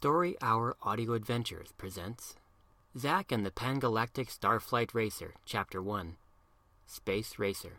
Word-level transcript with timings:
Story 0.00 0.36
Hour 0.40 0.76
Audio 0.80 1.14
Adventures 1.14 1.72
presents 1.76 2.36
Zack 2.96 3.32
and 3.32 3.44
the 3.44 3.50
Pangalactic 3.50 4.28
Starflight 4.28 4.94
Racer, 4.94 5.34
Chapter 5.44 5.82
1 5.82 6.14
Space 6.86 7.36
Racer. 7.36 7.78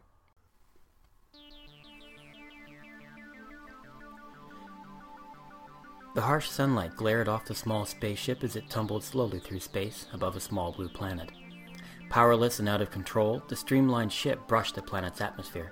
The 6.14 6.22
harsh 6.22 6.50
sunlight 6.50 6.98
glared 6.98 7.30
off 7.30 7.46
the 7.46 7.56
small 7.56 7.86
spaceship 7.86 8.44
as 8.44 8.58
it 8.58 8.70
tumbled 8.70 9.06
slowly 9.06 9.40
through 9.40 9.62
space 9.62 10.06
above 10.12 10.36
a 10.36 10.42
small 10.42 10.74
blue 10.74 10.90
planet. 10.90 11.32
Powerless 12.10 12.60
and 12.60 12.68
out 12.68 12.82
of 12.82 12.92
control, 12.92 13.42
the 13.48 13.56
streamlined 13.56 14.12
ship 14.12 14.46
brushed 14.46 14.76
the 14.76 14.82
planet's 14.82 15.22
atmosphere. 15.22 15.72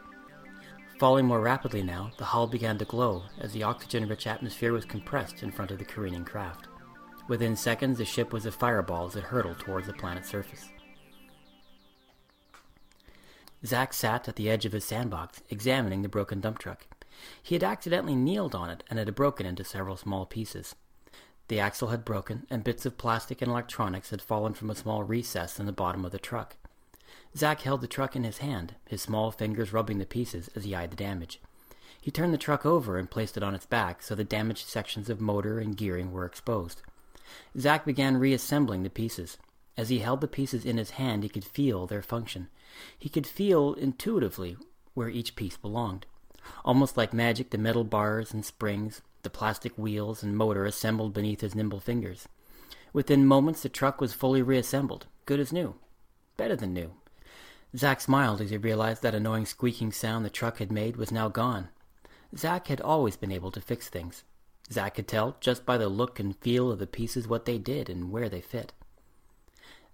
Falling 1.00 1.28
more 1.28 1.42
rapidly 1.42 1.84
now, 1.84 2.12
the 2.18 2.26
hull 2.26 2.48
began 2.48 2.80
to 2.80 2.86
glow 2.86 3.24
as 3.40 3.54
the 3.54 3.62
oxygen-rich 3.62 4.26
atmosphere 4.26 4.74
was 4.74 4.84
compressed 4.84 5.44
in 5.44 5.52
front 5.52 5.70
of 5.70 5.78
the 5.78 5.86
careening 5.86 6.26
craft. 6.26 6.68
Within 7.28 7.56
seconds, 7.56 8.00
the 8.00 8.06
ship 8.06 8.34
was 8.34 8.48
a 8.48 8.52
fireball 8.52 9.06
as 9.06 9.16
it 9.16 9.24
hurtled 9.24 9.60
towards 9.60 9.86
the 9.86 9.94
planet's 9.94 10.30
surface. 10.30 10.70
Zack 13.64 13.94
sat 13.94 14.28
at 14.28 14.38
the 14.38 14.50
edge 14.50 14.66
of 14.66 14.72
his 14.72 14.86
sandbox, 14.86 15.44
examining 15.50 16.02
the 16.02 16.10
broken 16.10 16.40
dump 16.40 16.58
truck. 16.58 16.88
He 17.44 17.54
had 17.54 17.64
accidentally 17.64 18.16
kneeled 18.16 18.56
on 18.56 18.72
it 18.72 18.84
and 18.90 18.98
it 18.98 19.08
had 19.08 19.16
broken 19.16 19.46
into 19.46 19.64
several 19.64 19.98
small 19.98 20.26
pieces. 20.26 20.76
The 21.48 21.60
axle 21.60 21.90
had 21.90 22.06
broken, 22.06 22.46
and 22.50 22.64
bits 22.64 22.86
of 22.86 22.98
plastic 22.98 23.42
and 23.42 23.50
electronics 23.50 24.10
had 24.10 24.22
fallen 24.22 24.54
from 24.54 24.70
a 24.70 24.76
small 24.76 25.04
recess 25.04 25.60
in 25.60 25.66
the 25.66 25.72
bottom 25.72 26.06
of 26.06 26.12
the 26.12 26.20
truck. 26.20 26.58
Zack 27.36 27.62
held 27.62 27.82
the 27.82 27.88
truck 27.88 28.16
in 28.16 28.24
his 28.24 28.40
hand, 28.40 28.76
his 28.88 29.02
small 29.02 29.32
fingers 29.32 29.72
rubbing 29.72 30.00
the 30.00 30.06
pieces 30.06 30.50
as 30.56 30.64
he 30.64 30.74
eyed 30.74 30.92
the 30.92 30.96
damage. 30.96 31.40
He 32.02 32.12
turned 32.12 32.34
the 32.34 32.38
truck 32.38 32.66
over 32.66 32.98
and 32.98 33.12
placed 33.12 33.38
it 33.38 33.44
on 33.44 33.54
its 33.54 33.66
back 33.66 34.02
so 34.02 34.16
the 34.16 34.24
damaged 34.24 34.68
sections 34.68 35.10
of 35.10 35.22
motor 35.22 35.60
and 35.60 35.78
gearing 35.78 36.12
were 36.12 36.26
exposed. 36.26 36.82
Zack 37.60 37.86
began 37.86 38.18
reassembling 38.18 38.84
the 38.84 38.90
pieces. 38.90 39.38
As 39.76 39.90
he 39.90 40.00
held 40.00 40.22
the 40.22 40.28
pieces 40.28 40.66
in 40.66 40.78
his 40.78 40.92
hand, 40.92 41.24
he 41.24 41.30
could 41.30 41.44
feel 41.44 41.86
their 41.86 42.02
function. 42.02 42.48
He 42.98 43.10
could 43.10 43.28
feel 43.28 43.74
intuitively 43.74 44.58
where 44.94 45.10
each 45.10 45.36
piece 45.36 45.58
belonged. 45.58 46.06
Almost 46.64 46.98
like 46.98 47.14
magic, 47.14 47.50
the 47.52 47.58
metal 47.58 47.84
bars 47.84 48.34
and 48.34 48.46
springs, 48.46 49.02
the 49.22 49.30
plastic 49.30 49.78
wheels 49.78 50.24
and 50.24 50.36
motor 50.36 50.66
assembled 50.66 51.14
beneath 51.14 51.42
his 51.42 51.54
nimble 51.54 51.80
fingers. 51.80 52.28
Within 52.94 53.28
moments, 53.28 53.62
the 53.62 53.70
truck 53.70 54.00
was 54.00 54.14
fully 54.14 54.42
reassembled, 54.42 55.08
good 55.26 55.40
as 55.40 55.52
new. 55.52 55.76
Better 56.38 56.56
than 56.56 56.74
new. 56.74 56.94
Zack 57.76 58.00
smiled 58.02 58.42
as 58.42 58.50
he 58.50 58.58
realized 58.58 59.02
that 59.02 59.16
annoying 59.16 59.46
squeaking 59.46 59.92
sound 59.92 60.24
the 60.24 60.30
truck 60.30 60.60
had 60.60 60.72
made 60.72 60.96
was 60.96 61.12
now 61.12 61.28
gone. 61.28 61.70
Zack 62.36 62.68
had 62.68 62.82
always 62.82 63.18
been 63.18 63.32
able 63.32 63.52
to 63.52 63.62
fix 63.62 63.90
things. 63.90 64.24
Zack 64.72 64.96
could 64.96 65.08
tell 65.08 65.38
just 65.40 65.66
by 65.66 65.78
the 65.78 65.90
look 65.90 66.20
and 66.20 66.38
feel 66.38 66.72
of 66.72 66.80
the 66.80 66.88
pieces 66.88 67.28
what 67.28 67.46
they 67.46 67.58
did 67.58 67.90
and 67.90 68.12
where 68.12 68.30
they 68.30 68.42
fit. 68.42 68.74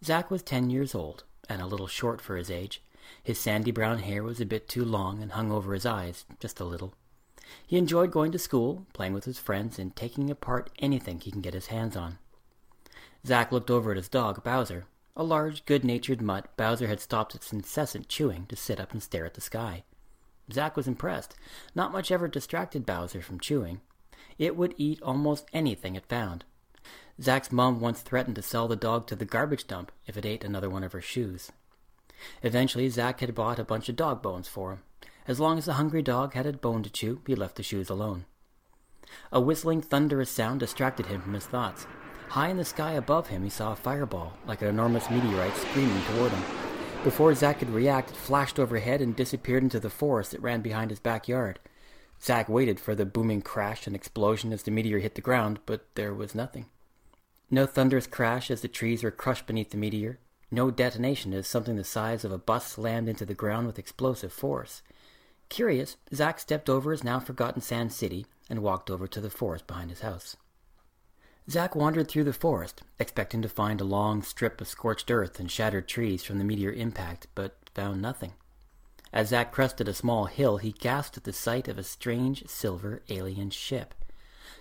Zack 0.03 0.29
was 0.29 0.43
ten 0.43 0.69
years 0.69 0.93
old, 0.93 1.23
and 1.49 1.61
a 1.61 1.67
little 1.67 1.87
short 1.87 2.21
for 2.21 2.35
his 2.35 2.51
age. 2.51 2.81
His 3.21 3.39
sandy 3.39 3.71
brown 3.71 3.99
hair 3.99 4.23
was 4.23 4.39
a 4.39 4.45
bit 4.45 4.67
too 4.67 4.85
long 4.85 5.21
and 5.21 5.31
hung 5.31 5.51
over 5.51 5.73
his 5.73 5.85
eyes, 5.85 6.25
just 6.39 6.59
a 6.59 6.65
little. 6.65 6.93
He 7.67 7.77
enjoyed 7.77 8.11
going 8.11 8.31
to 8.31 8.39
school, 8.39 8.85
playing 8.93 9.13
with 9.13 9.25
his 9.25 9.39
friends, 9.39 9.77
and 9.77 9.95
taking 9.95 10.29
apart 10.29 10.69
anything 10.79 11.19
he 11.19 11.31
can 11.31 11.41
get 11.41 11.53
his 11.53 11.67
hands 11.67 11.95
on. 11.95 12.17
Zack 13.25 13.51
looked 13.51 13.69
over 13.69 13.91
at 13.91 13.97
his 13.97 14.09
dog, 14.09 14.43
Bowser. 14.43 14.85
A 15.15 15.23
large, 15.23 15.65
good-natured 15.65 16.21
mutt, 16.21 16.55
Bowser 16.57 16.87
had 16.87 16.99
stopped 16.99 17.35
its 17.35 17.53
incessant 17.53 18.09
chewing 18.09 18.47
to 18.47 18.55
sit 18.55 18.79
up 18.79 18.93
and 18.93 19.03
stare 19.03 19.25
at 19.25 19.35
the 19.35 19.41
sky. 19.41 19.83
Zack 20.51 20.75
was 20.75 20.87
impressed. 20.87 21.35
Not 21.75 21.91
much 21.91 22.11
ever 22.11 22.27
distracted 22.27 22.85
Bowser 22.85 23.21
from 23.21 23.39
chewing. 23.39 23.81
It 24.39 24.57
would 24.57 24.73
eat 24.77 25.01
almost 25.03 25.47
anything 25.53 25.95
it 25.95 26.07
found. 26.07 26.45
Zack's 27.21 27.51
mom 27.51 27.79
once 27.79 28.01
threatened 28.01 28.35
to 28.37 28.41
sell 28.41 28.67
the 28.67 28.75
dog 28.75 29.05
to 29.07 29.15
the 29.15 29.25
garbage 29.25 29.67
dump 29.67 29.91
if 30.07 30.17
it 30.17 30.25
ate 30.25 30.43
another 30.43 30.69
one 30.69 30.83
of 30.83 30.93
her 30.93 31.01
shoes. 31.01 31.51
Eventually, 32.41 32.89
Zack 32.89 33.19
had 33.19 33.35
bought 33.35 33.59
a 33.59 33.63
bunch 33.63 33.89
of 33.89 33.95
dog 33.95 34.21
bones 34.23 34.47
for 34.47 34.71
him. 34.71 34.79
As 35.27 35.39
long 35.39 35.57
as 35.57 35.65
the 35.65 35.73
hungry 35.73 36.01
dog 36.01 36.33
had 36.33 36.47
a 36.47 36.53
bone 36.53 36.81
to 36.83 36.89
chew, 36.89 37.21
he 37.27 37.35
left 37.35 37.55
the 37.55 37.63
shoes 37.63 37.89
alone. 37.89 38.25
A 39.31 39.39
whistling, 39.39 39.81
thunderous 39.81 40.31
sound 40.31 40.59
distracted 40.59 41.05
him 41.05 41.21
from 41.21 41.33
his 41.33 41.45
thoughts. 41.45 41.85
High 42.33 42.47
in 42.47 42.57
the 42.57 42.65
sky 42.65 42.93
above 42.93 43.27
him, 43.27 43.43
he 43.43 43.49
saw 43.51 43.73
a 43.73 43.75
fireball, 43.75 44.33
like 44.47 44.63
an 44.63 44.67
enormous 44.67 45.07
meteorite, 45.07 45.55
screaming 45.55 46.01
toward 46.05 46.31
him. 46.31 46.43
Before 47.03 47.31
Zack 47.35 47.59
could 47.59 47.69
react, 47.69 48.09
it 48.09 48.15
flashed 48.15 48.57
overhead 48.57 49.01
and 49.01 49.15
disappeared 49.15 49.61
into 49.61 49.79
the 49.79 49.91
forest 49.91 50.31
that 50.31 50.41
ran 50.41 50.61
behind 50.61 50.89
his 50.89 50.99
backyard. 50.99 51.59
Zack 52.19 52.49
waited 52.49 52.79
for 52.79 52.95
the 52.95 53.05
booming 53.05 53.43
crash 53.43 53.85
and 53.85 53.95
explosion 53.95 54.51
as 54.51 54.63
the 54.63 54.71
meteor 54.71 54.97
hit 54.97 55.13
the 55.13 55.21
ground, 55.21 55.59
but 55.67 55.85
there 55.93 56.11
was 56.11 56.33
nothing. 56.33 56.65
No 57.51 57.67
thunderous 57.67 58.07
crash 58.07 58.49
as 58.49 58.61
the 58.61 58.67
trees 58.67 59.03
were 59.03 59.11
crushed 59.11 59.45
beneath 59.45 59.69
the 59.69 59.77
meteor. 59.77 60.17
No 60.49 60.71
detonation 60.71 61.35
as 61.35 61.45
something 61.45 61.75
the 61.75 61.83
size 61.83 62.25
of 62.25 62.31
a 62.31 62.39
bus 62.39 62.65
slammed 62.65 63.09
into 63.09 63.27
the 63.27 63.35
ground 63.35 63.67
with 63.67 63.77
explosive 63.77 64.33
force. 64.33 64.81
Curious, 65.49 65.97
Zack 66.11 66.39
stepped 66.39 66.67
over 66.67 66.93
his 66.93 67.03
now 67.03 67.19
forgotten 67.19 67.61
Sand 67.61 67.93
City 67.93 68.25
and 68.49 68.63
walked 68.63 68.89
over 68.89 69.05
to 69.05 69.21
the 69.21 69.29
forest 69.29 69.67
behind 69.67 69.91
his 69.91 70.01
house. 70.01 70.35
Zack 71.49 71.75
wandered 71.75 72.07
through 72.07 72.23
the 72.23 72.33
forest, 72.33 72.83
expecting 72.99 73.41
to 73.41 73.49
find 73.49 73.81
a 73.81 73.85
long 73.85 74.21
strip 74.23 74.61
of 74.61 74.67
scorched 74.67 75.11
earth 75.11 75.39
and 75.39 75.51
shattered 75.51 75.87
trees 75.87 76.23
from 76.23 76.37
the 76.37 76.43
meteor 76.43 76.71
impact, 76.71 77.27
but 77.35 77.57
found 77.75 78.01
nothing. 78.01 78.33
As 79.11 79.29
Zack 79.29 79.51
crested 79.51 79.87
a 79.87 79.93
small 79.93 80.25
hill, 80.25 80.57
he 80.57 80.71
gasped 80.71 81.17
at 81.17 81.25
the 81.25 81.33
sight 81.33 81.67
of 81.67 81.77
a 81.77 81.83
strange 81.83 82.47
silver 82.47 83.01
alien 83.09 83.49
ship. 83.49 83.93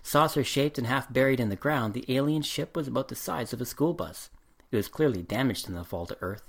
Saucer 0.02 0.42
shaped 0.42 0.76
and 0.76 0.86
half 0.86 1.12
buried 1.12 1.38
in 1.38 1.48
the 1.48 1.56
ground, 1.56 1.94
the 1.94 2.04
alien 2.08 2.42
ship 2.42 2.76
was 2.76 2.88
about 2.88 3.08
the 3.08 3.14
size 3.14 3.52
of 3.52 3.60
a 3.60 3.64
school 3.64 3.94
bus. 3.94 4.28
It 4.72 4.76
was 4.76 4.88
clearly 4.88 5.22
damaged 5.22 5.68
in 5.68 5.74
the 5.74 5.84
fall 5.84 6.06
to 6.06 6.18
earth. 6.20 6.48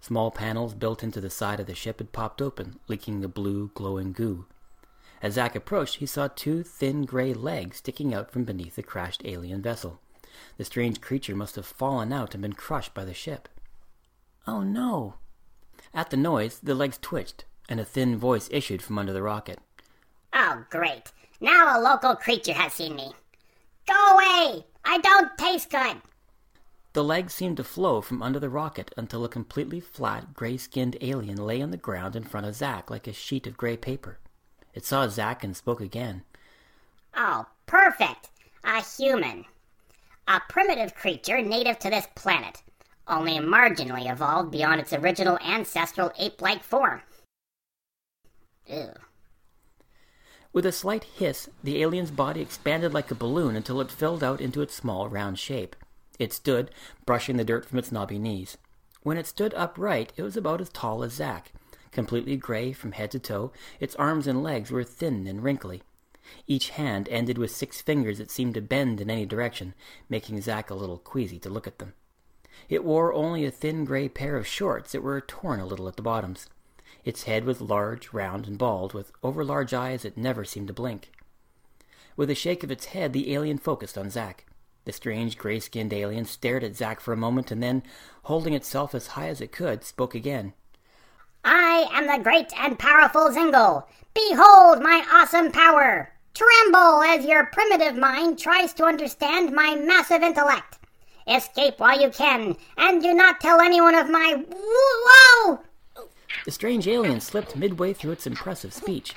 Small 0.00 0.32
panels 0.32 0.74
built 0.74 1.04
into 1.04 1.20
the 1.20 1.30
side 1.30 1.60
of 1.60 1.66
the 1.66 1.74
ship 1.74 1.98
had 1.98 2.12
popped 2.12 2.42
open, 2.42 2.80
leaking 2.88 3.20
the 3.20 3.28
blue, 3.28 3.70
glowing 3.74 4.12
goo. 4.12 4.46
As 5.22 5.34
Zack 5.34 5.54
approached, 5.54 5.96
he 5.96 6.06
saw 6.06 6.26
two 6.26 6.64
thin 6.64 7.04
gray 7.04 7.32
legs 7.32 7.76
sticking 7.76 8.12
out 8.12 8.32
from 8.32 8.42
beneath 8.42 8.74
the 8.74 8.82
crashed 8.82 9.22
alien 9.24 9.62
vessel. 9.62 10.00
The 10.56 10.64
strange 10.64 11.00
creature 11.00 11.36
must 11.36 11.54
have 11.54 11.64
fallen 11.64 12.12
out 12.12 12.34
and 12.34 12.42
been 12.42 12.54
crushed 12.54 12.92
by 12.92 13.04
the 13.04 13.14
ship. 13.14 13.48
Oh 14.48 14.62
no! 14.62 15.14
At 15.94 16.10
the 16.10 16.16
noise, 16.16 16.58
the 16.60 16.74
legs 16.74 16.98
twitched, 17.00 17.44
and 17.68 17.78
a 17.78 17.84
thin 17.84 18.16
voice 18.16 18.48
issued 18.50 18.82
from 18.82 18.98
under 18.98 19.12
the 19.12 19.22
rocket. 19.22 19.60
Oh, 20.32 20.64
great. 20.70 21.12
Now 21.40 21.78
a 21.78 21.80
local 21.80 22.16
creature 22.16 22.54
has 22.54 22.72
seen 22.72 22.96
me. 22.96 23.12
Go 23.86 23.94
away! 23.94 24.66
I 24.84 24.98
don't 24.98 25.38
taste 25.38 25.70
good! 25.70 26.02
The 26.94 27.04
legs 27.04 27.32
seemed 27.32 27.58
to 27.58 27.64
flow 27.64 28.00
from 28.00 28.22
under 28.22 28.40
the 28.40 28.50
rocket 28.50 28.92
until 28.96 29.24
a 29.24 29.28
completely 29.28 29.78
flat, 29.80 30.34
gray 30.34 30.56
skinned 30.56 30.96
alien 31.00 31.36
lay 31.36 31.62
on 31.62 31.70
the 31.70 31.76
ground 31.76 32.16
in 32.16 32.24
front 32.24 32.46
of 32.46 32.56
Zack 32.56 32.90
like 32.90 33.06
a 33.06 33.12
sheet 33.12 33.46
of 33.46 33.56
gray 33.56 33.76
paper. 33.76 34.18
It 34.74 34.84
saw 34.84 35.08
Zack 35.08 35.44
and 35.44 35.56
spoke 35.56 35.80
again. 35.80 36.22
Oh, 37.14 37.46
perfect! 37.66 38.30
A 38.64 38.82
human. 38.82 39.44
A 40.28 40.40
primitive 40.48 40.94
creature 40.94 41.42
native 41.42 41.78
to 41.80 41.90
this 41.90 42.06
planet, 42.14 42.62
only 43.08 43.38
marginally 43.38 44.10
evolved 44.10 44.50
beyond 44.50 44.80
its 44.80 44.92
original 44.92 45.38
ancestral 45.38 46.12
ape 46.18 46.40
like 46.40 46.62
form. 46.62 47.02
Ew. 48.66 48.92
With 50.52 50.66
a 50.66 50.72
slight 50.72 51.04
hiss, 51.04 51.48
the 51.64 51.82
alien's 51.82 52.10
body 52.10 52.40
expanded 52.40 52.92
like 52.92 53.10
a 53.10 53.14
balloon 53.14 53.56
until 53.56 53.80
it 53.80 53.90
filled 53.90 54.22
out 54.22 54.40
into 54.40 54.62
its 54.62 54.74
small, 54.74 55.08
round 55.08 55.38
shape. 55.38 55.74
It 56.18 56.32
stood, 56.32 56.70
brushing 57.06 57.36
the 57.36 57.44
dirt 57.44 57.64
from 57.64 57.78
its 57.78 57.90
knobby 57.90 58.18
knees. 58.18 58.58
When 59.02 59.16
it 59.16 59.26
stood 59.26 59.54
upright, 59.54 60.12
it 60.16 60.22
was 60.22 60.36
about 60.36 60.60
as 60.60 60.68
tall 60.68 61.02
as 61.02 61.14
Zack. 61.14 61.52
Completely 61.92 62.36
gray 62.36 62.72
from 62.72 62.92
head 62.92 63.10
to 63.12 63.18
toe, 63.18 63.52
its 63.78 63.94
arms 63.96 64.26
and 64.26 64.42
legs 64.42 64.70
were 64.70 64.82
thin 64.82 65.26
and 65.26 65.44
wrinkly. 65.44 65.82
Each 66.46 66.70
hand 66.70 67.08
ended 67.10 67.36
with 67.36 67.50
six 67.50 67.82
fingers 67.82 68.18
that 68.18 68.30
seemed 68.30 68.54
to 68.54 68.62
bend 68.62 69.00
in 69.00 69.10
any 69.10 69.26
direction, 69.26 69.74
making 70.08 70.40
Zack 70.40 70.70
a 70.70 70.74
little 70.74 70.98
queasy 70.98 71.38
to 71.40 71.50
look 71.50 71.66
at 71.66 71.78
them. 71.78 71.92
It 72.68 72.84
wore 72.84 73.12
only 73.12 73.44
a 73.44 73.50
thin 73.50 73.84
gray 73.84 74.08
pair 74.08 74.36
of 74.36 74.46
shorts 74.46 74.92
that 74.92 75.02
were 75.02 75.20
torn 75.20 75.60
a 75.60 75.66
little 75.66 75.88
at 75.88 75.96
the 75.96 76.02
bottoms. 76.02 76.48
Its 77.04 77.24
head 77.24 77.44
was 77.44 77.60
large, 77.60 78.12
round, 78.12 78.46
and 78.46 78.56
bald, 78.56 78.94
with 78.94 79.12
overlarge 79.22 79.74
eyes 79.74 80.02
that 80.02 80.16
never 80.16 80.44
seemed 80.44 80.68
to 80.68 80.72
blink. 80.72 81.10
With 82.16 82.30
a 82.30 82.34
shake 82.34 82.62
of 82.62 82.70
its 82.70 82.86
head, 82.86 83.12
the 83.12 83.34
alien 83.34 83.58
focused 83.58 83.98
on 83.98 84.08
Zack. 84.08 84.46
The 84.84 84.92
strange, 84.92 85.36
gray 85.36 85.60
skinned 85.60 85.92
alien 85.92 86.24
stared 86.24 86.64
at 86.64 86.76
Zack 86.76 87.00
for 87.00 87.12
a 87.12 87.16
moment 87.16 87.50
and 87.50 87.62
then, 87.62 87.82
holding 88.24 88.54
itself 88.54 88.94
as 88.94 89.08
high 89.08 89.28
as 89.28 89.40
it 89.40 89.52
could, 89.52 89.84
spoke 89.84 90.14
again. 90.14 90.54
I 91.44 91.88
am 91.92 92.06
the 92.06 92.22
great 92.22 92.52
and 92.58 92.78
powerful 92.78 93.32
Zingle. 93.32 93.88
Behold 94.14 94.82
my 94.82 95.04
awesome 95.12 95.50
power. 95.50 96.12
Tremble 96.34 97.02
as 97.02 97.24
your 97.24 97.46
primitive 97.46 97.96
mind 97.96 98.38
tries 98.38 98.72
to 98.74 98.84
understand 98.84 99.52
my 99.52 99.74
massive 99.74 100.22
intellect. 100.22 100.78
Escape 101.26 101.78
while 101.78 102.00
you 102.00 102.10
can, 102.10 102.56
and 102.76 103.02
do 103.02 103.12
not 103.12 103.40
tell 103.40 103.60
anyone 103.60 103.94
of 103.94 104.10
my. 104.10 104.44
Whoa! 104.48 105.60
The 106.44 106.50
strange 106.50 106.88
alien 106.88 107.20
slipped 107.20 107.56
midway 107.56 107.92
through 107.92 108.12
its 108.12 108.26
impressive 108.26 108.72
speech. 108.72 109.14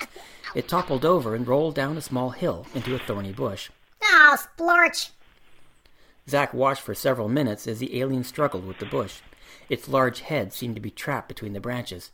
It 0.54 0.68
toppled 0.68 1.04
over 1.04 1.34
and 1.34 1.46
rolled 1.46 1.74
down 1.74 1.96
a 1.96 2.02
small 2.02 2.30
hill 2.30 2.66
into 2.74 2.94
a 2.94 2.98
thorny 2.98 3.32
bush. 3.32 3.70
Oh, 4.02 4.36
splorch! 4.38 5.10
Zack 6.28 6.52
watched 6.54 6.82
for 6.82 6.94
several 6.94 7.28
minutes 7.28 7.66
as 7.66 7.78
the 7.78 8.00
alien 8.00 8.24
struggled 8.24 8.66
with 8.66 8.78
the 8.78 8.86
bush. 8.86 9.20
Its 9.68 9.88
large 9.88 10.20
head 10.20 10.52
seemed 10.52 10.74
to 10.76 10.80
be 10.80 10.90
trapped 10.90 11.28
between 11.28 11.52
the 11.52 11.60
branches. 11.60 12.10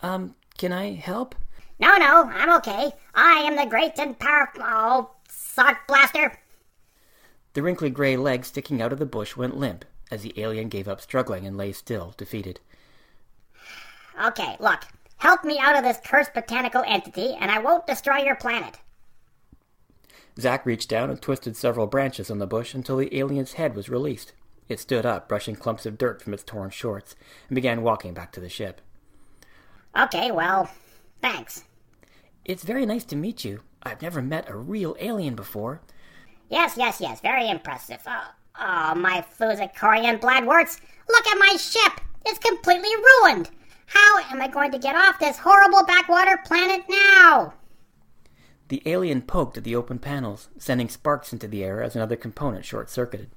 Um, 0.00 0.34
can 0.56 0.72
I 0.72 0.94
help? 0.94 1.34
No, 1.78 1.96
no, 1.96 2.24
I'm 2.24 2.56
okay. 2.56 2.92
I 3.14 3.40
am 3.40 3.56
the 3.56 3.66
great 3.66 3.98
and 3.98 4.18
powerful. 4.18 4.62
Oh, 4.64 5.10
sock 5.28 5.86
blaster. 5.86 6.38
The 7.54 7.62
wrinkly 7.62 7.90
gray 7.90 8.16
leg 8.16 8.44
sticking 8.44 8.82
out 8.82 8.92
of 8.92 8.98
the 8.98 9.06
bush 9.06 9.36
went 9.36 9.56
limp 9.56 9.84
as 10.10 10.22
the 10.22 10.38
alien 10.40 10.68
gave 10.68 10.88
up 10.88 11.00
struggling 11.00 11.46
and 11.46 11.56
lay 11.56 11.72
still, 11.72 12.14
defeated. 12.16 12.60
Okay, 14.24 14.56
look. 14.60 14.80
Help 15.18 15.44
me 15.44 15.58
out 15.58 15.76
of 15.76 15.82
this 15.82 15.98
cursed 16.04 16.32
botanical 16.32 16.84
entity, 16.86 17.36
and 17.40 17.50
I 17.50 17.58
won't 17.58 17.86
destroy 17.86 18.18
your 18.18 18.36
planet. 18.36 18.78
Zack 20.40 20.64
reached 20.64 20.88
down 20.88 21.10
and 21.10 21.20
twisted 21.20 21.56
several 21.56 21.88
branches 21.88 22.30
on 22.30 22.38
the 22.38 22.46
bush 22.46 22.72
until 22.72 22.96
the 22.96 23.16
alien's 23.16 23.54
head 23.54 23.74
was 23.74 23.88
released. 23.88 24.32
It 24.68 24.78
stood 24.78 25.04
up, 25.04 25.28
brushing 25.28 25.56
clumps 25.56 25.86
of 25.86 25.98
dirt 25.98 26.22
from 26.22 26.34
its 26.34 26.44
torn 26.44 26.70
shorts, 26.70 27.16
and 27.48 27.56
began 27.56 27.82
walking 27.82 28.14
back 28.14 28.30
to 28.32 28.40
the 28.40 28.48
ship. 28.48 28.80
Okay, 29.96 30.30
well, 30.30 30.70
thanks. 31.20 31.64
It's 32.44 32.64
very 32.64 32.86
nice 32.86 33.04
to 33.04 33.16
meet 33.16 33.44
you. 33.44 33.60
I've 33.82 34.02
never 34.02 34.22
met 34.22 34.48
a 34.48 34.56
real 34.56 34.96
alien 34.98 35.34
before. 35.34 35.80
Yes, 36.48 36.74
yes, 36.76 37.00
yes, 37.00 37.20
very 37.20 37.48
impressive. 37.48 38.00
Oh, 38.06 38.30
oh 38.60 38.94
my 38.94 39.24
Fusicorian 39.38 40.18
Bladwarts! 40.20 40.80
Look 41.08 41.26
at 41.26 41.38
my 41.38 41.56
ship! 41.58 42.00
It's 42.26 42.38
completely 42.38 42.94
ruined! 42.96 43.50
How 43.86 44.18
am 44.30 44.40
I 44.40 44.48
going 44.48 44.70
to 44.72 44.78
get 44.78 44.96
off 44.96 45.18
this 45.18 45.38
horrible 45.38 45.84
backwater 45.84 46.38
planet 46.44 46.82
now? 46.88 47.54
The 48.68 48.82
alien 48.84 49.22
poked 49.22 49.56
at 49.56 49.64
the 49.64 49.76
open 49.76 49.98
panels, 49.98 50.48
sending 50.58 50.90
sparks 50.90 51.32
into 51.32 51.48
the 51.48 51.64
air 51.64 51.82
as 51.82 51.96
another 51.96 52.16
component 52.16 52.66
short 52.66 52.90
circuited. 52.90 53.30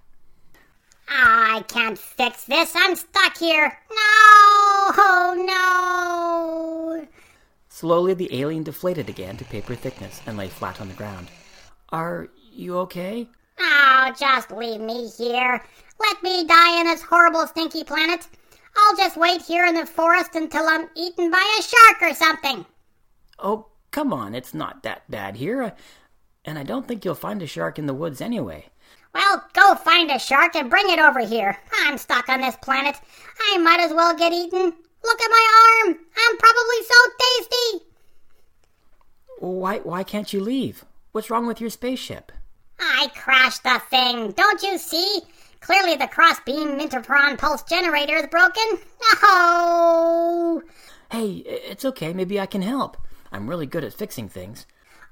I 1.07 1.63
can't 1.67 1.97
fix 1.97 2.45
this. 2.45 2.73
I'm 2.75 2.95
stuck 2.95 3.37
here. 3.37 3.77
No! 3.89 4.30
Oh 4.97 5.35
no! 6.97 7.07
Slowly, 7.69 8.13
the 8.13 8.39
alien 8.39 8.63
deflated 8.63 9.09
again 9.09 9.37
to 9.37 9.45
paper 9.45 9.75
thickness 9.75 10.21
and 10.25 10.37
lay 10.37 10.47
flat 10.47 10.81
on 10.81 10.87
the 10.87 10.93
ground. 10.93 11.29
Are 11.89 12.29
you 12.51 12.77
okay? 12.79 13.27
Oh, 13.59 14.11
just 14.19 14.51
leave 14.51 14.81
me 14.81 15.09
here. 15.17 15.63
Let 15.99 16.23
me 16.23 16.45
die 16.45 16.79
in 16.79 16.87
this 16.87 17.01
horrible, 17.01 17.47
stinky 17.47 17.83
planet. 17.83 18.27
I'll 18.75 18.95
just 18.95 19.17
wait 19.17 19.41
here 19.41 19.65
in 19.65 19.75
the 19.75 19.85
forest 19.85 20.35
until 20.35 20.67
I'm 20.67 20.89
eaten 20.95 21.29
by 21.29 21.57
a 21.59 21.61
shark 21.61 22.01
or 22.01 22.15
something. 22.15 22.65
Oh, 23.39 23.67
come 23.91 24.13
on, 24.13 24.33
it's 24.33 24.53
not 24.53 24.83
that 24.83 25.09
bad 25.09 25.35
here. 25.35 25.73
And 26.45 26.57
I 26.57 26.63
don't 26.63 26.87
think 26.87 27.05
you'll 27.05 27.15
find 27.15 27.41
a 27.41 27.47
shark 27.47 27.77
in 27.77 27.85
the 27.85 27.93
woods 27.93 28.21
anyway. 28.21 28.67
Well, 29.13 29.43
go 29.53 29.75
find 29.75 30.09
a 30.09 30.17
shark 30.17 30.55
and 30.55 30.69
bring 30.69 30.89
it 30.89 30.99
over 30.99 31.19
here. 31.19 31.57
I'm 31.83 31.97
stuck 31.97 32.29
on 32.29 32.41
this 32.41 32.55
planet. 32.57 32.95
I 33.51 33.57
might 33.57 33.79
as 33.79 33.93
well 33.93 34.15
get 34.15 34.31
eaten. 34.31 34.73
Look 35.03 35.21
at 35.21 35.29
my 35.29 35.83
arm. 35.85 35.97
I'm 36.17 36.37
probably 36.37 36.83
so 36.83 36.95
tasty. 37.19 37.85
Why 39.39 39.79
why 39.79 40.03
can't 40.03 40.31
you 40.31 40.39
leave? 40.41 40.85
What's 41.11 41.29
wrong 41.29 41.47
with 41.47 41.59
your 41.59 41.69
spaceship? 41.69 42.31
I 42.79 43.09
crashed 43.15 43.63
the 43.63 43.81
thing. 43.89 44.31
Don't 44.31 44.63
you 44.63 44.77
see? 44.77 45.21
Clearly 45.59 45.95
the 45.95 46.07
cross-beam 46.07 46.79
interferon 46.79 47.37
pulse 47.37 47.63
generator 47.63 48.15
is 48.15 48.27
broken. 48.27 48.79
Oh! 49.23 50.63
Hey, 51.11 51.43
it's 51.45 51.85
okay. 51.85 52.13
Maybe 52.13 52.39
I 52.39 52.45
can 52.47 52.61
help. 52.61 52.97
I'm 53.31 53.49
really 53.49 53.67
good 53.67 53.83
at 53.83 53.93
fixing 53.93 54.27
things. 54.27 54.65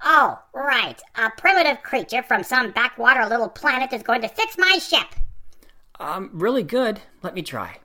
Oh, 0.04 0.40
right. 0.54 1.00
A 1.16 1.30
primitive 1.38 1.84
creature 1.84 2.24
from 2.24 2.44
some 2.44 2.72
backwater 2.72 3.28
little 3.28 3.50
planet 3.50 3.94
is 3.94 4.02
going 4.02 4.22
to 4.22 4.30
fix 4.30 4.58
my 4.58 4.80
ship. 4.80 5.08
I'm 6.00 6.32
really 6.34 6.64
good. 6.64 7.02
Let 7.22 7.36
me 7.36 7.42
try. 7.42 7.78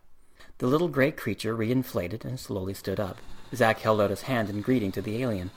The 0.58 0.66
little 0.68 0.88
gray 0.88 1.10
creature 1.10 1.56
reinflated 1.56 2.24
and 2.24 2.38
slowly 2.38 2.74
stood 2.74 3.00
up. 3.00 3.18
Zack 3.54 3.80
held 3.80 4.00
out 4.00 4.10
his 4.10 4.22
hand 4.22 4.48
in 4.48 4.60
greeting 4.60 4.92
to 4.92 5.02
the 5.02 5.20
alien. 5.22 5.50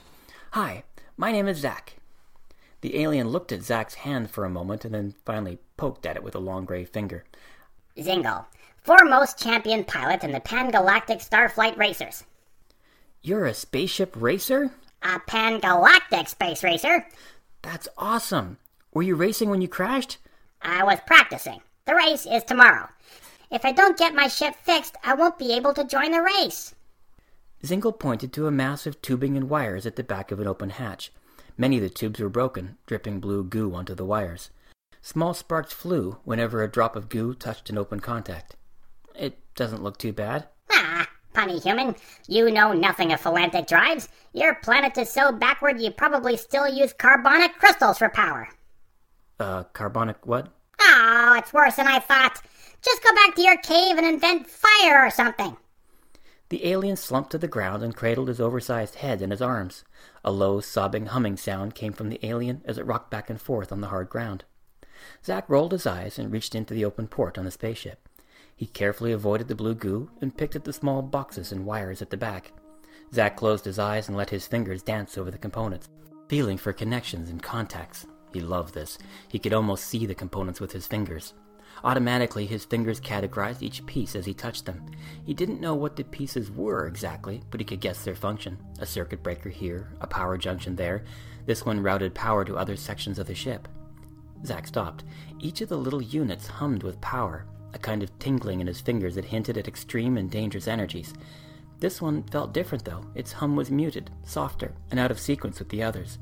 Hi, 0.52 0.82
my 1.16 1.30
name 1.30 1.46
is 1.46 1.58
Zack. 1.58 1.94
The 2.80 3.00
alien 3.00 3.28
looked 3.28 3.52
at 3.52 3.62
Zack's 3.62 3.94
hand 3.94 4.30
for 4.30 4.44
a 4.44 4.50
moment 4.50 4.84
and 4.84 4.94
then 4.94 5.14
finally 5.24 5.58
poked 5.76 6.04
at 6.04 6.16
it 6.16 6.22
with 6.22 6.34
a 6.34 6.40
long 6.40 6.64
gray 6.64 6.84
finger. 6.84 7.24
Zingle, 8.00 8.46
foremost 8.82 9.38
champion 9.38 9.84
pilot 9.84 10.24
in 10.24 10.32
the 10.32 10.40
Pan-Galactic 10.40 11.18
Starflight 11.18 11.76
Racers. 11.76 12.24
You're 13.22 13.46
a 13.46 13.54
spaceship 13.54 14.14
racer? 14.16 14.70
A 15.02 15.20
Pan-Galactic 15.20 16.28
space 16.28 16.64
racer. 16.64 17.06
That's 17.62 17.88
awesome. 17.96 18.58
Were 18.92 19.02
you 19.02 19.14
racing 19.14 19.50
when 19.50 19.60
you 19.60 19.68
crashed? 19.68 20.18
I 20.62 20.82
was 20.82 20.98
practicing. 21.06 21.60
The 21.84 21.94
race 21.94 22.26
is 22.26 22.44
tomorrow. 22.44 22.88
If 23.50 23.64
I 23.64 23.72
don't 23.72 23.98
get 23.98 24.14
my 24.14 24.28
ship 24.28 24.54
fixed, 24.62 24.96
I 25.02 25.14
won't 25.14 25.38
be 25.38 25.52
able 25.52 25.72
to 25.74 25.84
join 25.84 26.10
the 26.10 26.20
race. 26.20 26.74
Zingle 27.64 27.92
pointed 27.92 28.32
to 28.34 28.46
a 28.46 28.52
mass 28.52 28.86
of 28.86 29.00
tubing 29.02 29.36
and 29.36 29.48
wires 29.48 29.86
at 29.86 29.96
the 29.96 30.04
back 30.04 30.30
of 30.30 30.38
an 30.38 30.46
open 30.46 30.70
hatch. 30.70 31.12
Many 31.56 31.76
of 31.78 31.82
the 31.82 31.88
tubes 31.88 32.20
were 32.20 32.28
broken, 32.28 32.76
dripping 32.86 33.20
blue 33.20 33.42
goo 33.42 33.74
onto 33.74 33.94
the 33.94 34.04
wires. 34.04 34.50
Small 35.00 35.34
sparks 35.34 35.72
flew 35.72 36.18
whenever 36.24 36.62
a 36.62 36.70
drop 36.70 36.94
of 36.94 37.08
goo 37.08 37.34
touched 37.34 37.70
an 37.70 37.78
open 37.78 38.00
contact. 38.00 38.54
It 39.14 39.38
doesn't 39.54 39.82
look 39.82 39.98
too 39.98 40.12
bad. 40.12 40.46
Ah, 40.70 41.08
punny 41.34 41.60
human, 41.60 41.96
you 42.28 42.50
know 42.50 42.72
nothing 42.72 43.12
of 43.12 43.20
phalantic 43.20 43.66
drives. 43.66 44.08
Your 44.32 44.54
planet 44.56 44.96
is 44.98 45.10
so 45.10 45.32
backward 45.32 45.80
you 45.80 45.90
probably 45.90 46.36
still 46.36 46.68
use 46.68 46.92
carbonic 46.92 47.58
crystals 47.58 47.98
for 47.98 48.08
power. 48.10 48.48
Uh, 49.40 49.64
carbonic 49.72 50.26
what? 50.26 50.48
Oh, 50.80 51.34
it's 51.38 51.52
worse 51.52 51.76
than 51.76 51.88
I 51.88 51.98
thought. 51.98 52.40
Just 52.82 53.02
go 53.02 53.14
back 53.14 53.34
to 53.34 53.42
your 53.42 53.58
cave 53.58 53.96
and 53.96 54.06
invent 54.06 54.48
fire 54.48 55.04
or 55.04 55.10
something. 55.10 55.56
The 56.50 56.66
alien 56.66 56.96
slumped 56.96 57.30
to 57.32 57.38
the 57.38 57.48
ground 57.48 57.82
and 57.82 57.94
cradled 57.94 58.28
his 58.28 58.40
oversized 58.40 58.96
head 58.96 59.20
in 59.20 59.30
his 59.30 59.42
arms. 59.42 59.84
A 60.24 60.30
low, 60.30 60.60
sobbing 60.60 61.06
humming 61.06 61.36
sound 61.36 61.74
came 61.74 61.92
from 61.92 62.08
the 62.08 62.24
alien 62.24 62.62
as 62.64 62.78
it 62.78 62.86
rocked 62.86 63.10
back 63.10 63.28
and 63.28 63.40
forth 63.40 63.70
on 63.70 63.80
the 63.80 63.88
hard 63.88 64.08
ground. 64.08 64.44
Zack 65.24 65.48
rolled 65.48 65.72
his 65.72 65.86
eyes 65.86 66.18
and 66.18 66.32
reached 66.32 66.54
into 66.54 66.72
the 66.72 66.84
open 66.84 67.06
port 67.06 67.36
on 67.36 67.44
the 67.44 67.50
spaceship. 67.50 68.08
He 68.56 68.66
carefully 68.66 69.12
avoided 69.12 69.48
the 69.48 69.54
blue 69.54 69.74
goo 69.74 70.10
and 70.20 70.36
picked 70.36 70.56
at 70.56 70.64
the 70.64 70.72
small 70.72 71.02
boxes 71.02 71.52
and 71.52 71.66
wires 71.66 72.00
at 72.00 72.10
the 72.10 72.16
back. 72.16 72.52
Zack 73.12 73.36
closed 73.36 73.64
his 73.64 73.78
eyes 73.78 74.08
and 74.08 74.16
let 74.16 74.30
his 74.30 74.46
fingers 74.46 74.82
dance 74.82 75.18
over 75.18 75.30
the 75.30 75.38
components, 75.38 75.88
feeling 76.28 76.56
for 76.56 76.72
connections 76.72 77.28
and 77.30 77.42
contacts. 77.42 78.06
He 78.32 78.40
loved 78.40 78.74
this. 78.74 78.98
He 79.28 79.38
could 79.38 79.52
almost 79.52 79.84
see 79.84 80.06
the 80.06 80.14
components 80.14 80.60
with 80.60 80.72
his 80.72 80.86
fingers. 80.86 81.34
Automatically, 81.84 82.46
his 82.46 82.64
fingers 82.64 83.00
categorized 83.00 83.62
each 83.62 83.84
piece 83.86 84.16
as 84.16 84.26
he 84.26 84.34
touched 84.34 84.66
them. 84.66 84.84
He 85.24 85.34
didn't 85.34 85.60
know 85.60 85.74
what 85.74 85.96
the 85.96 86.04
pieces 86.04 86.50
were 86.50 86.86
exactly, 86.86 87.42
but 87.50 87.60
he 87.60 87.64
could 87.64 87.80
guess 87.80 88.04
their 88.04 88.16
function. 88.16 88.58
A 88.80 88.86
circuit 88.86 89.22
breaker 89.22 89.48
here, 89.48 89.92
a 90.00 90.06
power 90.06 90.36
junction 90.36 90.76
there. 90.76 91.04
This 91.46 91.64
one 91.64 91.82
routed 91.82 92.14
power 92.14 92.44
to 92.44 92.56
other 92.56 92.76
sections 92.76 93.18
of 93.18 93.26
the 93.26 93.34
ship. 93.34 93.68
Zack 94.44 94.66
stopped. 94.66 95.04
Each 95.40 95.60
of 95.60 95.68
the 95.68 95.78
little 95.78 96.02
units 96.02 96.46
hummed 96.46 96.82
with 96.82 97.00
power, 97.00 97.46
a 97.74 97.78
kind 97.78 98.02
of 98.02 98.16
tingling 98.18 98.60
in 98.60 98.66
his 98.66 98.80
fingers 98.80 99.14
that 99.14 99.24
hinted 99.24 99.56
at 99.56 99.68
extreme 99.68 100.16
and 100.16 100.30
dangerous 100.30 100.68
energies. 100.68 101.14
This 101.80 102.02
one 102.02 102.24
felt 102.24 102.52
different, 102.52 102.84
though. 102.84 103.04
Its 103.14 103.32
hum 103.32 103.54
was 103.54 103.70
muted, 103.70 104.10
softer, 104.24 104.74
and 104.90 104.98
out 104.98 105.10
of 105.10 105.20
sequence 105.20 105.58
with 105.58 105.68
the 105.68 105.82
others. 105.82 106.18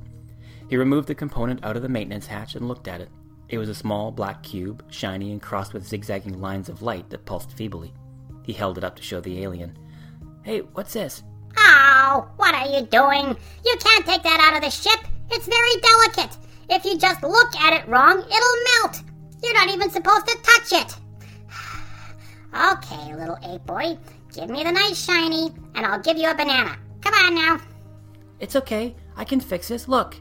He 0.68 0.76
removed 0.76 1.08
the 1.08 1.14
component 1.14 1.64
out 1.64 1.76
of 1.76 1.82
the 1.82 1.88
maintenance 1.88 2.26
hatch 2.26 2.54
and 2.56 2.68
looked 2.68 2.88
at 2.88 3.00
it. 3.00 3.08
It 3.48 3.58
was 3.58 3.68
a 3.68 3.74
small 3.74 4.10
black 4.10 4.42
cube, 4.42 4.84
shiny 4.90 5.30
and 5.30 5.40
crossed 5.40 5.72
with 5.72 5.86
zigzagging 5.86 6.40
lines 6.40 6.68
of 6.68 6.82
light 6.82 7.08
that 7.10 7.24
pulsed 7.24 7.52
feebly. 7.52 7.92
He 8.42 8.52
held 8.52 8.78
it 8.78 8.84
up 8.84 8.96
to 8.96 9.02
show 9.02 9.20
the 9.20 9.42
alien. 9.42 9.76
Hey, 10.42 10.60
what's 10.60 10.92
this? 10.92 11.22
Oh, 11.56 12.28
what 12.36 12.54
are 12.54 12.66
you 12.66 12.86
doing? 12.86 13.36
You 13.64 13.76
can't 13.78 14.06
take 14.06 14.22
that 14.22 14.40
out 14.40 14.56
of 14.56 14.62
the 14.62 14.70
ship. 14.70 14.98
It's 15.30 15.46
very 15.46 15.80
delicate. 15.80 16.36
If 16.68 16.84
you 16.84 16.98
just 16.98 17.22
look 17.22 17.54
at 17.56 17.72
it 17.72 17.88
wrong, 17.88 18.18
it'll 18.18 18.82
melt. 18.82 19.02
You're 19.42 19.54
not 19.54 19.68
even 19.68 19.90
supposed 19.90 20.26
to 20.26 20.38
touch 20.42 20.72
it. 20.82 20.96
okay, 22.72 23.14
little 23.14 23.38
ape 23.44 23.64
boy, 23.64 23.96
give 24.32 24.50
me 24.50 24.64
the 24.64 24.72
nice 24.72 25.04
shiny, 25.04 25.52
and 25.74 25.86
I'll 25.86 26.00
give 26.00 26.16
you 26.16 26.30
a 26.30 26.34
banana. 26.34 26.76
Come 27.00 27.14
on 27.14 27.34
now. 27.34 27.60
It's 28.40 28.56
okay. 28.56 28.94
I 29.16 29.24
can 29.24 29.40
fix 29.40 29.68
this. 29.68 29.88
Look. 29.88 30.16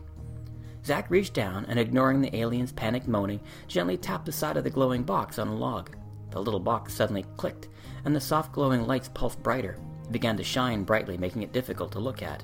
Zack 0.86 1.10
reached 1.10 1.34
down 1.34 1.65
and, 1.65 1.80
ignoring 1.80 2.22
the 2.22 2.36
alien's 2.36 2.72
panicked 2.72 3.08
moaning, 3.08 3.39
gently 3.68 3.98
tapped 3.98 4.27
the 4.27 4.32
side 4.32 4.56
of 4.56 4.63
the 4.63 4.70
glowing 4.70 5.01
box 5.01 5.39
on 5.39 5.48
a 5.48 5.56
log. 5.56 5.96
The 6.30 6.39
little 6.39 6.60
box 6.60 6.94
suddenly 6.94 7.25
clicked, 7.38 7.70
and 8.04 8.15
the 8.15 8.22
soft 8.22 8.51
glowing 8.51 8.86
lights 8.86 9.10
pulsed 9.12 9.42
brighter. 9.42 9.80
It 10.04 10.12
began 10.12 10.38
to 10.38 10.44
shine 10.44 10.84
brightly, 10.84 11.18
making 11.18 11.42
it 11.42 11.54
difficult 11.54 11.92
to 11.94 12.00
look 12.00 12.22
at. 12.22 12.44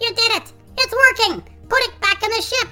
You 0.00 0.08
did 0.08 0.32
it! 0.32 0.52
It's 0.78 0.94
working! 0.94 1.42
Put 1.68 1.82
it 1.82 2.00
back 2.00 2.22
in 2.22 2.30
the 2.30 2.40
ship! 2.40 2.68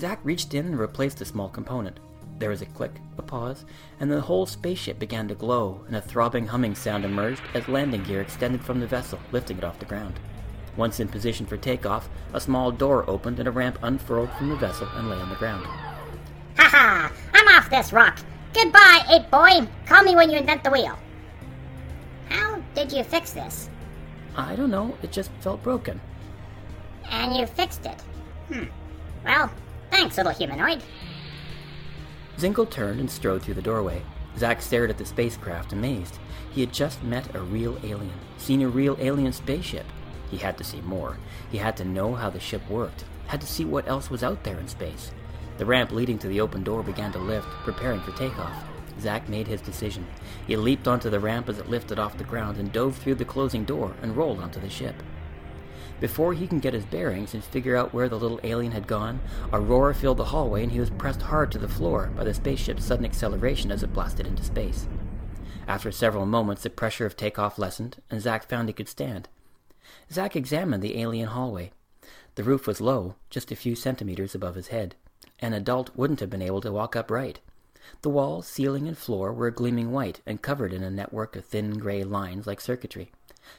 Zack 0.00 0.18
reached 0.24 0.54
in 0.54 0.66
and 0.66 0.78
replaced 0.78 1.18
the 1.18 1.24
small 1.24 1.48
component. 1.48 2.00
There 2.40 2.50
was 2.50 2.62
a 2.62 2.66
click, 2.66 3.00
a 3.18 3.22
pause, 3.22 3.66
and 4.00 4.10
the 4.10 4.20
whole 4.20 4.46
spaceship 4.46 4.98
began 4.98 5.28
to 5.28 5.34
glow, 5.34 5.84
and 5.86 5.94
a 5.94 6.00
throbbing 6.00 6.46
humming 6.46 6.74
sound 6.74 7.04
emerged 7.04 7.42
as 7.54 7.68
landing 7.68 8.02
gear 8.02 8.22
extended 8.22 8.64
from 8.64 8.80
the 8.80 8.86
vessel, 8.86 9.20
lifting 9.30 9.58
it 9.58 9.64
off 9.64 9.78
the 9.78 9.84
ground. 9.84 10.18
Once 10.76 11.00
in 11.00 11.08
position 11.08 11.46
for 11.46 11.56
takeoff, 11.56 12.08
a 12.32 12.40
small 12.40 12.70
door 12.70 13.08
opened 13.08 13.38
and 13.38 13.48
a 13.48 13.50
ramp 13.50 13.78
unfurled 13.82 14.30
from 14.32 14.48
the 14.48 14.56
vessel 14.56 14.88
and 14.94 15.10
lay 15.10 15.16
on 15.16 15.28
the 15.28 15.36
ground. 15.36 15.64
Ha 15.64 16.68
ha! 16.68 17.12
I'm 17.34 17.48
off 17.48 17.70
this 17.70 17.92
rock. 17.92 18.18
Goodbye, 18.52 19.04
ape 19.10 19.30
boy. 19.30 19.68
Call 19.86 20.02
me 20.02 20.14
when 20.14 20.30
you 20.30 20.38
invent 20.38 20.64
the 20.64 20.70
wheel. 20.70 20.98
How 22.28 22.62
did 22.74 22.92
you 22.92 23.02
fix 23.04 23.32
this? 23.32 23.68
I 24.36 24.56
don't 24.56 24.70
know, 24.70 24.96
it 25.02 25.12
just 25.12 25.30
felt 25.40 25.62
broken. 25.62 26.00
And 27.08 27.36
you 27.36 27.46
fixed 27.46 27.86
it. 27.86 28.00
Hmm. 28.52 28.64
Well, 29.24 29.50
thanks, 29.90 30.16
little 30.16 30.32
humanoid. 30.32 30.82
Zingle 32.38 32.66
turned 32.66 33.00
and 33.00 33.10
strode 33.10 33.42
through 33.42 33.54
the 33.54 33.62
doorway. 33.62 34.02
Zack 34.38 34.62
stared 34.62 34.90
at 34.90 34.98
the 34.98 35.04
spacecraft, 35.04 35.72
amazed. 35.72 36.18
He 36.50 36.60
had 36.60 36.72
just 36.72 37.02
met 37.02 37.34
a 37.34 37.40
real 37.40 37.78
alien, 37.82 38.12
seen 38.38 38.62
a 38.62 38.68
real 38.68 38.96
alien 39.00 39.32
spaceship. 39.32 39.86
He 40.30 40.38
had 40.38 40.56
to 40.58 40.64
see 40.64 40.80
more. 40.80 41.16
He 41.50 41.58
had 41.58 41.76
to 41.78 41.84
know 41.84 42.14
how 42.14 42.30
the 42.30 42.40
ship 42.40 42.62
worked, 42.70 43.04
had 43.26 43.40
to 43.40 43.46
see 43.46 43.64
what 43.64 43.88
else 43.88 44.10
was 44.10 44.22
out 44.22 44.44
there 44.44 44.58
in 44.58 44.68
space. 44.68 45.10
The 45.58 45.66
ramp 45.66 45.92
leading 45.92 46.18
to 46.20 46.28
the 46.28 46.40
open 46.40 46.62
door 46.62 46.82
began 46.82 47.12
to 47.12 47.18
lift, 47.18 47.48
preparing 47.64 48.00
for 48.00 48.12
takeoff. 48.12 48.64
Zack 49.00 49.28
made 49.28 49.46
his 49.46 49.60
decision. 49.60 50.06
He 50.46 50.56
leaped 50.56 50.86
onto 50.86 51.10
the 51.10 51.20
ramp 51.20 51.48
as 51.48 51.58
it 51.58 51.68
lifted 51.68 51.98
off 51.98 52.18
the 52.18 52.24
ground 52.24 52.58
and 52.58 52.72
dove 52.72 52.96
through 52.96 53.16
the 53.16 53.24
closing 53.24 53.64
door 53.64 53.94
and 54.02 54.16
rolled 54.16 54.40
onto 54.40 54.60
the 54.60 54.70
ship. 54.70 54.94
Before 56.00 56.32
he 56.32 56.46
can 56.46 56.60
get 56.60 56.72
his 56.72 56.86
bearings 56.86 57.34
and 57.34 57.44
figure 57.44 57.76
out 57.76 57.92
where 57.92 58.08
the 58.08 58.18
little 58.18 58.40
alien 58.42 58.72
had 58.72 58.86
gone, 58.86 59.20
a 59.52 59.60
roar 59.60 59.92
filled 59.92 60.16
the 60.16 60.24
hallway 60.26 60.62
and 60.62 60.72
he 60.72 60.80
was 60.80 60.90
pressed 60.90 61.22
hard 61.22 61.52
to 61.52 61.58
the 61.58 61.68
floor 61.68 62.10
by 62.16 62.24
the 62.24 62.32
spaceship's 62.32 62.86
sudden 62.86 63.04
acceleration 63.04 63.70
as 63.70 63.82
it 63.82 63.92
blasted 63.92 64.26
into 64.26 64.42
space. 64.42 64.88
After 65.68 65.92
several 65.92 66.24
moments, 66.24 66.62
the 66.62 66.70
pressure 66.70 67.04
of 67.04 67.16
takeoff 67.16 67.58
lessened, 67.58 68.02
and 68.10 68.20
Zack 68.20 68.48
found 68.48 68.68
he 68.68 68.72
could 68.72 68.88
stand. 68.88 69.28
Zack 70.12 70.36
examined 70.36 70.82
the 70.82 70.98
alien 71.00 71.28
hallway. 71.28 71.72
The 72.34 72.44
roof 72.44 72.66
was 72.66 72.80
low, 72.80 73.16
just 73.28 73.50
a 73.50 73.56
few 73.56 73.74
centimeters 73.74 74.34
above 74.34 74.54
his 74.54 74.68
head. 74.68 74.94
An 75.40 75.52
adult 75.52 75.94
wouldn't 75.96 76.20
have 76.20 76.30
been 76.30 76.42
able 76.42 76.60
to 76.60 76.72
walk 76.72 76.94
upright. 76.94 77.40
The 78.02 78.10
walls, 78.10 78.46
ceiling, 78.46 78.86
and 78.86 78.96
floor 78.96 79.32
were 79.32 79.50
gleaming 79.50 79.90
white 79.90 80.20
and 80.26 80.40
covered 80.40 80.72
in 80.72 80.82
a 80.82 80.90
network 80.90 81.34
of 81.36 81.44
thin 81.44 81.78
gray 81.78 82.04
lines 82.04 82.46
like 82.46 82.60
circuitry. 82.60 83.10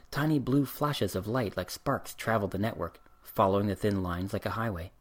Tiny 0.09 0.39
blue 0.39 0.65
flashes 0.65 1.15
of 1.15 1.27
light 1.27 1.57
like 1.57 1.69
sparks 1.69 2.13
traveled 2.13 2.51
the 2.51 2.57
network, 2.57 2.99
following 3.23 3.67
the 3.67 3.75
thin 3.75 4.03
lines 4.03 4.31
like 4.31 4.45
a 4.45 4.51
highway. 4.51 4.91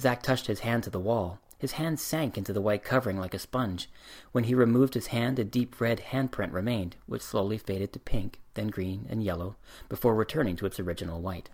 Zack 0.00 0.22
touched 0.22 0.46
his 0.46 0.60
hand 0.60 0.82
to 0.84 0.90
the 0.90 1.00
wall. 1.00 1.38
His 1.64 1.80
hand 1.80 1.98
sank 1.98 2.36
into 2.36 2.52
the 2.52 2.60
white 2.60 2.84
covering 2.84 3.16
like 3.18 3.32
a 3.32 3.38
sponge. 3.38 3.88
When 4.32 4.44
he 4.44 4.54
removed 4.54 4.92
his 4.92 5.06
hand, 5.06 5.38
a 5.38 5.44
deep 5.44 5.80
red 5.80 5.98
handprint 6.10 6.52
remained, 6.52 6.96
which 7.06 7.22
slowly 7.22 7.56
faded 7.56 7.90
to 7.94 7.98
pink, 7.98 8.42
then 8.52 8.68
green 8.68 9.06
and 9.08 9.24
yellow, 9.24 9.56
before 9.88 10.14
returning 10.14 10.56
to 10.56 10.66
its 10.66 10.78
original 10.78 11.22
white. 11.22 11.48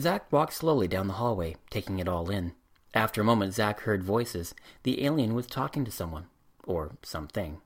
Zack 0.00 0.32
walked 0.32 0.54
slowly 0.54 0.88
down 0.88 1.06
the 1.06 1.20
hallway, 1.20 1.56
taking 1.68 1.98
it 1.98 2.08
all 2.08 2.30
in. 2.30 2.54
After 2.94 3.20
a 3.20 3.24
moment, 3.24 3.52
Zack 3.52 3.80
heard 3.80 4.02
voices. 4.02 4.54
The 4.84 5.04
alien 5.04 5.34
was 5.34 5.46
talking 5.46 5.84
to 5.84 5.90
someone. 5.90 6.28
Or 6.64 6.92
something. 7.02 7.60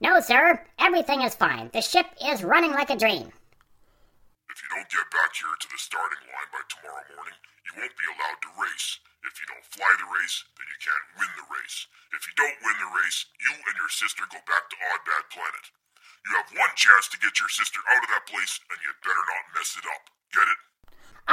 No, 0.00 0.20
sir. 0.20 0.64
Everything 0.78 1.20
is 1.20 1.34
fine. 1.34 1.68
The 1.74 1.82
ship 1.82 2.06
is 2.24 2.42
running 2.42 2.70
like 2.72 2.88
a 2.88 2.96
dream. 2.96 3.30
If 4.48 4.62
you 4.62 4.68
don't 4.74 4.88
get 4.88 5.10
back 5.10 5.34
here 5.36 5.54
to 5.60 5.68
the 5.68 5.76
starting 5.76 6.24
line 6.32 6.48
by 6.50 6.62
tomorrow 6.70 7.04
morning, 7.14 7.36
you 7.66 7.72
won't 7.76 7.92
be 7.92 8.04
allowed 8.08 8.40
to 8.40 8.62
race. 8.62 8.98
If 9.22 9.38
you 9.38 9.46
don't 9.46 9.66
fly 9.70 9.90
the 9.98 10.10
race, 10.10 10.44
then 10.58 10.66
you 10.66 10.78
can't 10.82 11.06
win 11.18 11.30
the 11.38 11.46
race. 11.54 11.86
If 12.12 12.26
you 12.26 12.34
don't 12.34 12.58
win 12.62 12.76
the 12.82 12.90
race, 12.90 13.26
you 13.38 13.52
and 13.54 13.76
your 13.78 13.90
sister 13.90 14.26
go 14.26 14.42
back 14.44 14.66
to 14.70 14.76
Odd 14.92 15.02
Bad 15.06 15.24
Planet. 15.30 15.66
You 16.26 16.32
have 16.38 16.50
one 16.58 16.74
chance 16.74 17.08
to 17.10 17.22
get 17.22 17.38
your 17.38 17.48
sister 17.48 17.80
out 17.90 18.02
of 18.02 18.10
that 18.10 18.26
place, 18.26 18.60
and 18.70 18.78
you 18.82 18.90
better 19.02 19.24
not 19.26 19.54
mess 19.54 19.78
it 19.78 19.86
up. 19.86 20.04
Get 20.34 20.46
it? 20.50 20.58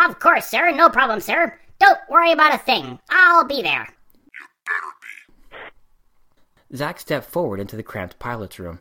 Of 0.05 0.19
course, 0.19 0.48
sir. 0.48 0.72
No 0.72 0.89
problem, 0.89 1.19
sir. 1.19 1.58
Don't 1.79 2.00
worry 2.10 2.31
about 2.31 2.53
a 2.53 2.58
thing. 2.58 3.00
I'll 3.10 3.46
be 3.46 3.62
there. 3.62 3.88
You 4.34 4.46
better 4.65 4.93
be. 5.01 6.77
Zack 6.77 7.00
stepped 7.00 7.29
forward 7.29 7.60
into 7.60 7.75
the 7.75 7.84
cramped 7.84 8.19
pilot's 8.19 8.60
room. 8.60 8.79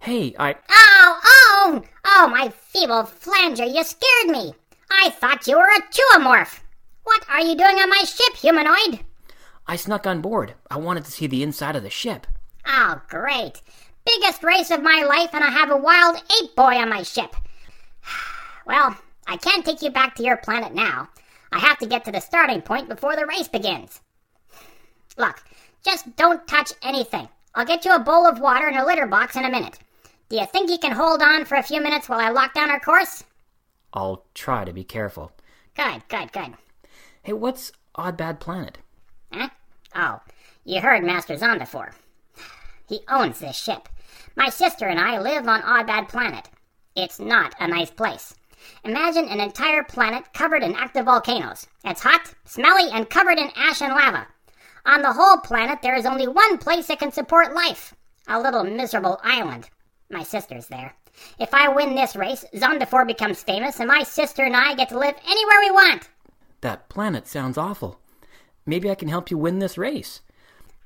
Hey, 0.00 0.34
I. 0.38 0.56
Oh, 0.70 1.20
oh! 1.24 1.82
Oh, 2.04 2.28
my 2.28 2.48
feeble 2.48 3.04
flanger, 3.04 3.64
you 3.64 3.82
scared 3.82 4.28
me! 4.28 4.54
I 4.90 5.10
thought 5.10 5.46
you 5.46 5.56
were 5.56 5.64
a 5.64 5.82
Chuomorph! 5.90 6.60
What 7.04 7.24
are 7.28 7.40
you 7.40 7.54
doing 7.54 7.76
on 7.76 7.90
my 7.90 8.02
ship, 8.04 8.34
humanoid? 8.36 9.00
I 9.66 9.76
snuck 9.76 10.06
on 10.06 10.20
board. 10.20 10.54
I 10.70 10.78
wanted 10.78 11.04
to 11.04 11.10
see 11.10 11.26
the 11.26 11.42
inside 11.42 11.76
of 11.76 11.82
the 11.82 11.90
ship. 11.90 12.26
Oh, 12.66 13.00
great. 13.08 13.62
Biggest 14.04 14.42
race 14.42 14.70
of 14.70 14.82
my 14.82 15.02
life, 15.02 15.30
and 15.32 15.44
I 15.44 15.50
have 15.50 15.70
a 15.70 15.76
wild 15.76 16.16
ape 16.16 16.54
boy 16.56 16.76
on 16.76 16.88
my 16.88 17.02
ship. 17.02 17.36
Well, 18.66 18.96
I 19.26 19.36
can't 19.36 19.62
take 19.62 19.82
you 19.82 19.90
back 19.90 20.14
to 20.14 20.22
your 20.22 20.38
planet 20.38 20.72
now. 20.74 21.10
I 21.52 21.58
have 21.58 21.76
to 21.80 21.86
get 21.86 22.02
to 22.06 22.12
the 22.12 22.20
starting 22.20 22.62
point 22.62 22.88
before 22.88 23.14
the 23.14 23.26
race 23.26 23.46
begins. 23.46 24.00
Look, 25.18 25.44
just 25.84 26.16
don't 26.16 26.46
touch 26.48 26.72
anything. 26.82 27.28
I'll 27.54 27.66
get 27.66 27.84
you 27.84 27.94
a 27.94 27.98
bowl 27.98 28.26
of 28.26 28.40
water 28.40 28.66
and 28.66 28.78
a 28.78 28.86
litter 28.86 29.06
box 29.06 29.36
in 29.36 29.44
a 29.44 29.50
minute. 29.50 29.78
Do 30.30 30.36
you 30.36 30.46
think 30.46 30.70
you 30.70 30.78
can 30.78 30.92
hold 30.92 31.20
on 31.20 31.44
for 31.44 31.56
a 31.56 31.62
few 31.62 31.82
minutes 31.82 32.08
while 32.08 32.20
I 32.20 32.30
lock 32.30 32.54
down 32.54 32.70
our 32.70 32.80
course? 32.80 33.22
I'll 33.92 34.24
try 34.32 34.64
to 34.64 34.72
be 34.72 34.82
careful. 34.82 35.30
Good, 35.76 36.08
good, 36.08 36.32
good. 36.32 36.54
Hey, 37.24 37.32
what's 37.32 37.72
Odd 37.94 38.18
Bad 38.18 38.38
Planet? 38.38 38.76
Huh? 39.32 39.48
Oh, 39.94 40.20
you 40.62 40.82
heard 40.82 41.02
Master 41.02 41.34
Zondafor. 41.36 41.94
He 42.86 43.00
owns 43.08 43.38
this 43.38 43.56
ship. 43.56 43.88
My 44.36 44.50
sister 44.50 44.88
and 44.88 45.00
I 45.00 45.18
live 45.18 45.48
on 45.48 45.62
Odd 45.62 45.86
Bad 45.86 46.10
Planet. 46.10 46.50
It's 46.94 47.18
not 47.18 47.54
a 47.58 47.66
nice 47.66 47.90
place. 47.90 48.34
Imagine 48.84 49.26
an 49.28 49.40
entire 49.40 49.82
planet 49.82 50.34
covered 50.34 50.62
in 50.62 50.74
active 50.74 51.06
volcanoes. 51.06 51.66
It's 51.82 52.02
hot, 52.02 52.34
smelly, 52.44 52.90
and 52.92 53.08
covered 53.08 53.38
in 53.38 53.48
ash 53.56 53.80
and 53.80 53.94
lava. 53.94 54.26
On 54.84 55.00
the 55.00 55.14
whole 55.14 55.38
planet, 55.38 55.78
there 55.80 55.96
is 55.96 56.04
only 56.04 56.28
one 56.28 56.58
place 56.58 56.88
that 56.88 56.98
can 56.98 57.10
support 57.10 57.54
life 57.54 57.94
a 58.28 58.38
little 58.38 58.64
miserable 58.64 59.18
island. 59.24 59.70
My 60.10 60.24
sister's 60.24 60.66
there. 60.66 60.94
If 61.38 61.54
I 61.54 61.68
win 61.68 61.94
this 61.94 62.16
race, 62.16 62.44
Zondafor 62.54 63.06
becomes 63.06 63.42
famous, 63.42 63.80
and 63.80 63.88
my 63.88 64.02
sister 64.02 64.44
and 64.44 64.54
I 64.54 64.74
get 64.74 64.90
to 64.90 64.98
live 64.98 65.14
anywhere 65.26 65.60
we 65.60 65.70
want. 65.70 66.10
That 66.64 66.88
planet 66.88 67.26
sounds 67.26 67.58
awful. 67.58 68.00
Maybe 68.64 68.90
I 68.90 68.94
can 68.94 69.08
help 69.08 69.30
you 69.30 69.36
win 69.36 69.58
this 69.58 69.76
race. 69.76 70.22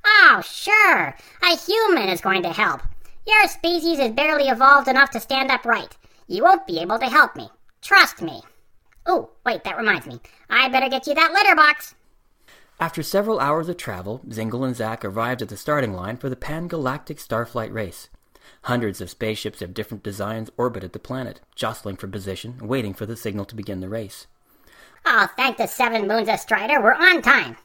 Oh, 0.04 0.42
sure. 0.44 1.14
A 1.44 1.56
human 1.56 2.08
is 2.08 2.20
going 2.20 2.42
to 2.42 2.52
help. 2.52 2.80
Your 3.24 3.46
species 3.46 4.00
is 4.00 4.10
barely 4.10 4.48
evolved 4.48 4.88
enough 4.88 5.10
to 5.10 5.20
stand 5.20 5.52
upright. 5.52 5.96
You 6.26 6.42
won't 6.42 6.66
be 6.66 6.80
able 6.80 6.98
to 6.98 7.06
help 7.06 7.36
me. 7.36 7.48
Trust 7.80 8.20
me. 8.22 8.42
Oh, 9.06 9.30
wait, 9.46 9.62
that 9.62 9.78
reminds 9.78 10.08
me. 10.08 10.18
I 10.50 10.68
better 10.68 10.88
get 10.88 11.06
you 11.06 11.14
that 11.14 11.32
litter 11.32 11.54
box. 11.54 11.94
After 12.80 13.04
several 13.04 13.38
hours 13.38 13.68
of 13.68 13.76
travel, 13.76 14.20
Zingle 14.32 14.64
and 14.64 14.74
Zack 14.74 15.04
arrived 15.04 15.42
at 15.42 15.48
the 15.48 15.56
starting 15.56 15.92
line 15.92 16.16
for 16.16 16.28
the 16.28 16.34
Pan-Galactic 16.34 17.18
Starflight 17.18 17.72
race. 17.72 18.08
Hundreds 18.62 19.00
of 19.00 19.10
spaceships 19.10 19.62
of 19.62 19.74
different 19.74 20.02
designs 20.02 20.50
orbited 20.56 20.92
the 20.92 20.98
planet, 20.98 21.40
jostling 21.54 21.94
for 21.94 22.08
position, 22.08 22.58
waiting 22.60 22.94
for 22.94 23.06
the 23.06 23.16
signal 23.16 23.44
to 23.44 23.54
begin 23.54 23.78
the 23.78 23.88
race. 23.88 24.26
Oh, 25.08 25.24
thank 25.40 25.56
the 25.56 25.64
seven 25.64 26.04
moons 26.04 26.28
of 26.28 26.36
Strider, 26.36 26.84
we're 26.84 26.92
on 26.92 27.24
time. 27.24 27.56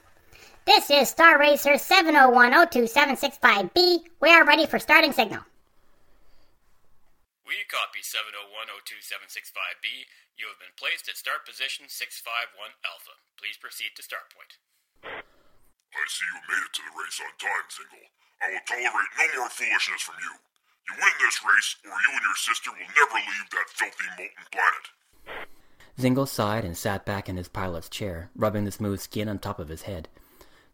This 0.64 0.88
is 0.88 1.12
Star 1.12 1.36
Racer 1.36 1.76
701-02765B. 1.76 4.08
We 4.24 4.32
are 4.32 4.48
ready 4.48 4.64
for 4.64 4.80
starting 4.80 5.12
signal. 5.12 5.44
We 7.44 7.60
copy 7.68 8.00
701-02765B. 8.00 10.08
You 10.40 10.48
have 10.48 10.56
been 10.64 10.72
placed 10.80 11.12
at 11.12 11.20
start 11.20 11.44
position 11.44 11.92
651 11.92 12.56
Alpha. 12.88 13.12
Please 13.36 13.60
proceed 13.60 13.92
to 14.00 14.04
start 14.08 14.32
point. 14.32 14.56
I 15.04 16.00
see 16.08 16.24
you 16.24 16.40
made 16.48 16.64
it 16.64 16.72
to 16.80 16.84
the 16.88 16.96
race 16.96 17.20
on 17.20 17.28
time, 17.44 17.68
Zingle. 17.68 18.08
I 18.40 18.56
will 18.56 18.64
tolerate 18.72 19.12
no 19.20 19.44
more 19.44 19.52
foolishness 19.52 20.00
from 20.00 20.16
you. 20.24 20.32
You 20.88 20.96
win 20.96 21.12
this 21.20 21.44
race, 21.44 21.76
or 21.84 21.92
you 21.92 22.08
and 22.08 22.24
your 22.24 22.40
sister 22.40 22.72
will 22.72 22.88
never 22.88 23.20
leave 23.20 23.52
that 23.52 23.68
filthy 23.68 24.08
molten 24.16 24.48
planet. 24.48 24.96
Zingle 26.00 26.26
sighed 26.26 26.66
and 26.66 26.76
sat 26.76 27.06
back 27.06 27.30
in 27.30 27.38
his 27.38 27.48
pilot's 27.48 27.90
chair, 27.90 28.30
rubbing 28.36 28.66
the 28.66 28.72
smooth 28.72 29.00
skin 29.00 29.30
on 29.30 29.40
top 29.40 29.60
of 29.60 29.70
his 29.70 29.84
head. 29.84 30.10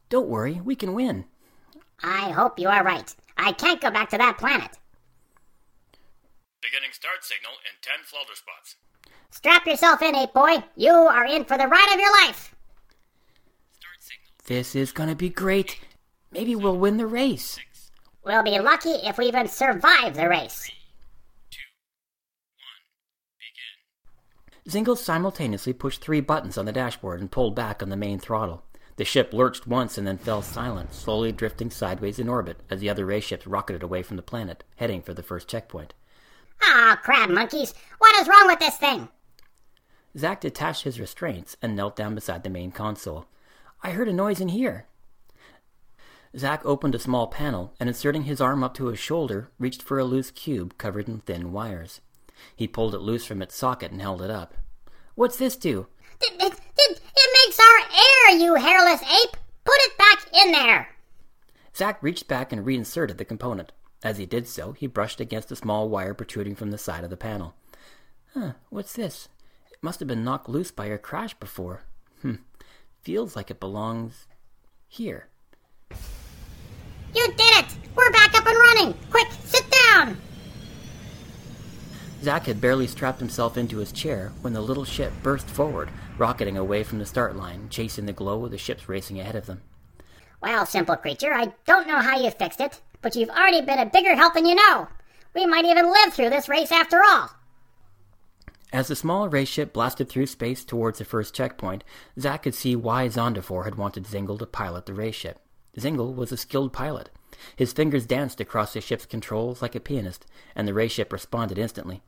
Don't 0.09 0.29
worry, 0.29 0.61
we 0.63 0.75
can 0.75 0.93
win. 0.93 1.25
I 2.01 2.31
hope 2.31 2.57
you 2.57 2.69
are 2.69 2.83
right. 2.83 3.13
I 3.37 3.51
can't 3.51 3.81
go 3.81 3.91
back 3.91 4.09
to 4.09 4.17
that 4.17 4.37
planet. 4.37 4.77
Beginning 6.61 6.91
start 6.91 7.23
signal 7.23 7.53
in 7.65 7.77
10 7.81 8.05
flutter 8.05 8.35
spots. 8.35 8.75
Strap 9.31 9.65
yourself 9.65 10.01
in, 10.01 10.15
ape 10.15 10.33
boy. 10.33 10.63
You 10.75 10.91
are 10.91 11.25
in 11.25 11.45
for 11.45 11.57
the 11.57 11.67
ride 11.67 11.93
of 11.93 11.99
your 11.99 12.11
life. 12.25 12.55
Start 13.79 13.99
signal. 13.99 14.31
This 14.45 14.75
is 14.75 14.91
gonna 14.91 15.15
be 15.15 15.29
great. 15.29 15.79
Maybe 16.31 16.55
we'll 16.55 16.77
win 16.77 16.97
the 16.97 17.07
race. 17.07 17.59
We'll 18.25 18.43
be 18.43 18.59
lucky 18.59 18.89
if 18.89 19.17
we 19.17 19.25
even 19.25 19.47
survive 19.47 20.15
the 20.15 20.27
race. 20.27 20.69
Two, 21.49 21.59
one, 22.57 22.83
begin. 23.39 24.58
Zingle 24.69 24.95
simultaneously 24.95 25.73
pushed 25.73 26.01
three 26.01 26.21
buttons 26.21 26.57
on 26.57 26.65
the 26.65 26.71
dashboard 26.71 27.21
and 27.21 27.31
pulled 27.31 27.55
back 27.55 27.81
on 27.81 27.89
the 27.89 27.97
main 27.97 28.19
throttle. 28.19 28.63
The 28.97 29.05
ship 29.05 29.33
lurched 29.33 29.65
once 29.65 29.97
and 29.97 30.05
then 30.05 30.17
fell 30.17 30.43
silent, 30.43 30.93
slowly 30.93 31.31
drifting 31.31 31.71
sideways 31.71 32.19
in 32.19 32.29
orbit 32.29 32.59
as 32.69 32.79
the 32.79 32.89
other 32.89 33.05
ray 33.05 33.19
ships 33.19 33.47
rocketed 33.47 33.81
away 33.81 34.03
from 34.03 34.17
the 34.17 34.21
planet, 34.21 34.63
heading 34.75 35.01
for 35.01 35.13
the 35.13 35.23
first 35.23 35.47
checkpoint. 35.47 35.93
Ah, 36.61 36.99
crab 37.01 37.29
monkeys. 37.29 37.73
What 37.97 38.15
is 38.21 38.27
wrong 38.27 38.45
with 38.45 38.59
this 38.59 38.75
thing? 38.75 39.07
Zack 40.17 40.41
detached 40.41 40.83
his 40.83 40.99
restraints 40.99 41.57
and 41.61 41.75
knelt 41.75 41.95
down 41.95 42.13
beside 42.13 42.43
the 42.43 42.49
main 42.49 42.71
console. 42.71 43.25
I 43.81 43.91
heard 43.91 44.09
a 44.09 44.13
noise 44.13 44.41
in 44.41 44.49
here. 44.49 44.85
Zack 46.37 46.63
opened 46.63 46.93
a 46.93 46.99
small 46.99 47.25
panel 47.27 47.73
and, 47.79 47.89
inserting 47.89 48.23
his 48.23 48.41
arm 48.41 48.63
up 48.63 48.75
to 48.75 48.87
his 48.87 48.99
shoulder, 48.99 49.49
reached 49.57 49.81
for 49.81 49.97
a 49.97 50.03
loose 50.03 50.29
cube 50.29 50.77
covered 50.77 51.07
in 51.07 51.21
thin 51.21 51.51
wires. 51.51 52.01
He 52.55 52.67
pulled 52.67 52.95
it 52.95 52.99
loose 52.99 53.25
from 53.25 53.41
its 53.41 53.55
socket 53.55 53.91
and 53.91 54.01
held 54.01 54.21
it 54.21 54.29
up. 54.29 54.53
What's 55.15 55.37
this 55.37 55.55
do? 55.55 55.87
It, 56.21 56.33
it, 56.41 56.53
it, 56.53 57.01
it 57.15 57.47
makes 57.47 57.59
our 57.59 57.99
air, 57.99 58.37
you 58.37 58.55
hairless 58.55 59.01
ape! 59.01 59.37
Put 59.63 59.75
it 59.77 59.97
back 59.97 60.25
in 60.33 60.51
there! 60.51 60.89
Zack 61.75 62.01
reached 62.01 62.27
back 62.27 62.51
and 62.51 62.65
reinserted 62.65 63.17
the 63.17 63.25
component. 63.25 63.71
As 64.03 64.17
he 64.17 64.25
did 64.25 64.47
so, 64.47 64.71
he 64.71 64.87
brushed 64.87 65.19
against 65.19 65.51
a 65.51 65.55
small 65.55 65.89
wire 65.89 66.13
protruding 66.13 66.55
from 66.55 66.71
the 66.71 66.77
side 66.77 67.03
of 67.03 67.09
the 67.09 67.17
panel. 67.17 67.53
Huh, 68.33 68.53
what's 68.69 68.93
this? 68.93 69.27
It 69.71 69.77
must 69.81 69.99
have 69.99 70.07
been 70.07 70.23
knocked 70.23 70.49
loose 70.49 70.71
by 70.71 70.85
your 70.87 70.97
crash 70.97 71.33
before. 71.33 71.83
Hmm, 72.21 72.35
feels 73.01 73.35
like 73.35 73.51
it 73.51 73.59
belongs 73.59 74.27
here. 74.87 75.27
You 77.13 77.27
did 77.27 77.63
it! 77.63 77.65
We're 77.95 78.11
back 78.11 78.37
up 78.37 78.45
and 78.45 78.57
running! 78.57 78.93
Quick, 79.09 79.27
sit 79.43 79.65
down! 79.69 80.17
Zack 82.21 82.47
had 82.47 82.59
barely 82.59 82.87
strapped 82.87 83.19
himself 83.19 83.57
into 83.57 83.77
his 83.77 83.91
chair 83.91 84.31
when 84.41 84.53
the 84.53 84.61
little 84.61 84.83
ship 84.83 85.13
burst 85.23 85.47
forward, 85.47 85.89
rocketing 86.17 86.57
away 86.57 86.83
from 86.83 86.99
the 86.99 87.05
start 87.05 87.35
line, 87.35 87.67
chasing 87.69 88.05
the 88.05 88.13
glow 88.13 88.43
of 88.43 88.51
the 88.51 88.57
ships 88.57 88.89
racing 88.89 89.19
ahead 89.19 89.35
of 89.35 89.45
them. 89.45 89.61
Well, 90.41 90.65
simple 90.65 90.95
creature, 90.97 91.33
I 91.33 91.53
don't 91.65 91.87
know 91.87 91.99
how 91.99 92.17
you 92.17 92.29
fixed 92.31 92.59
it, 92.59 92.81
but 93.01 93.15
you've 93.15 93.29
already 93.29 93.61
been 93.61 93.79
a 93.79 93.85
bigger 93.85 94.15
help 94.15 94.33
than 94.33 94.45
you 94.45 94.55
know. 94.55 94.87
We 95.33 95.45
might 95.45 95.65
even 95.65 95.91
live 95.91 96.13
through 96.13 96.29
this 96.29 96.49
race 96.49 96.71
after 96.71 97.01
all. 97.03 97.29
As 98.71 98.87
the 98.87 98.95
small 98.95 99.29
race 99.29 99.49
ship 99.49 99.73
blasted 99.73 100.09
through 100.09 100.27
space 100.27 100.63
towards 100.63 100.99
the 100.99 101.05
first 101.05 101.33
checkpoint, 101.33 101.83
Zack 102.19 102.43
could 102.43 102.53
see 102.53 102.75
why 102.75 103.07
Zondafor 103.07 103.63
had 103.63 103.75
wanted 103.75 104.05
Zingle 104.05 104.37
to 104.37 104.45
pilot 104.45 104.85
the 104.85 104.93
race 104.93 105.15
ship. 105.15 105.39
Zingle 105.79 106.13
was 106.13 106.31
a 106.31 106.37
skilled 106.37 106.73
pilot. 106.73 107.09
His 107.55 107.73
fingers 107.73 108.05
danced 108.05 108.39
across 108.41 108.73
the 108.73 108.81
ship's 108.81 109.05
controls 109.05 109.61
like 109.61 109.75
a 109.75 109.79
pianist, 109.79 110.25
and 110.55 110.67
the 110.67 110.73
ray 110.73 110.87
ship 110.87 111.11
responded 111.13 111.57
instantly. 111.57 112.01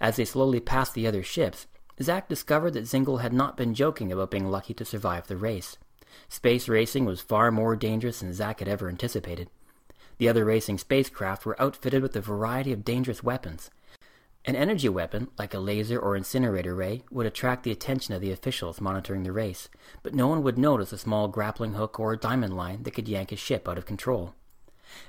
As 0.00 0.16
they 0.16 0.24
slowly 0.24 0.60
passed 0.60 0.94
the 0.94 1.06
other 1.06 1.22
ships, 1.22 1.66
Zack 2.00 2.28
discovered 2.28 2.72
that 2.72 2.86
Zingle 2.86 3.18
had 3.18 3.32
not 3.32 3.56
been 3.56 3.74
joking 3.74 4.10
about 4.10 4.30
being 4.30 4.50
lucky 4.50 4.74
to 4.74 4.84
survive 4.84 5.26
the 5.26 5.36
race. 5.36 5.76
Space 6.28 6.68
racing 6.68 7.04
was 7.04 7.20
far 7.20 7.50
more 7.50 7.76
dangerous 7.76 8.20
than 8.20 8.32
Zack 8.32 8.58
had 8.58 8.68
ever 8.68 8.88
anticipated. 8.88 9.48
The 10.18 10.28
other 10.28 10.44
racing 10.44 10.78
spacecraft 10.78 11.44
were 11.44 11.60
outfitted 11.60 12.02
with 12.02 12.16
a 12.16 12.20
variety 12.20 12.72
of 12.72 12.84
dangerous 12.84 13.22
weapons. 13.22 13.70
An 14.44 14.56
energy 14.56 14.88
weapon, 14.88 15.28
like 15.38 15.54
a 15.54 15.60
laser 15.60 15.98
or 15.98 16.16
incinerator 16.16 16.74
ray, 16.74 17.04
would 17.10 17.26
attract 17.26 17.62
the 17.62 17.70
attention 17.70 18.12
of 18.12 18.20
the 18.20 18.32
officials 18.32 18.80
monitoring 18.80 19.22
the 19.22 19.30
race, 19.32 19.68
but 20.02 20.14
no 20.14 20.26
one 20.26 20.42
would 20.42 20.58
notice 20.58 20.92
a 20.92 20.98
small 20.98 21.28
grappling 21.28 21.74
hook 21.74 22.00
or 22.00 22.12
a 22.12 22.18
diamond 22.18 22.56
line 22.56 22.82
that 22.82 22.90
could 22.90 23.08
yank 23.08 23.30
a 23.30 23.36
ship 23.36 23.68
out 23.68 23.78
of 23.78 23.86
control. 23.86 24.34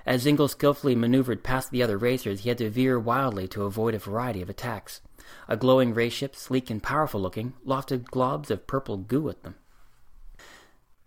As 0.06 0.22
Zingle 0.22 0.48
skillfully 0.48 0.96
maneuvered 0.96 1.44
past 1.44 1.72
the 1.72 1.82
other 1.84 1.98
racers, 1.98 2.42
he 2.42 2.50
had 2.50 2.58
to 2.60 2.70
veer 2.70 3.00
wildly 3.00 3.48
to 3.50 3.64
avoid 3.64 3.96
a 3.96 4.00
variety 4.00 4.42
of 4.42 4.50
attacks. 4.50 5.02
A 5.48 5.58
glowing 5.58 5.94
race 5.94 6.14
ship, 6.14 6.36
sleek 6.36 6.70
and 6.70 6.82
powerful 6.82 7.22
looking, 7.22 7.54
lofted 7.66 8.06
globs 8.06 8.50
of 8.50 8.68
purple 8.68 8.98
goo 8.98 9.30
at 9.30 9.44
them. 9.44 9.56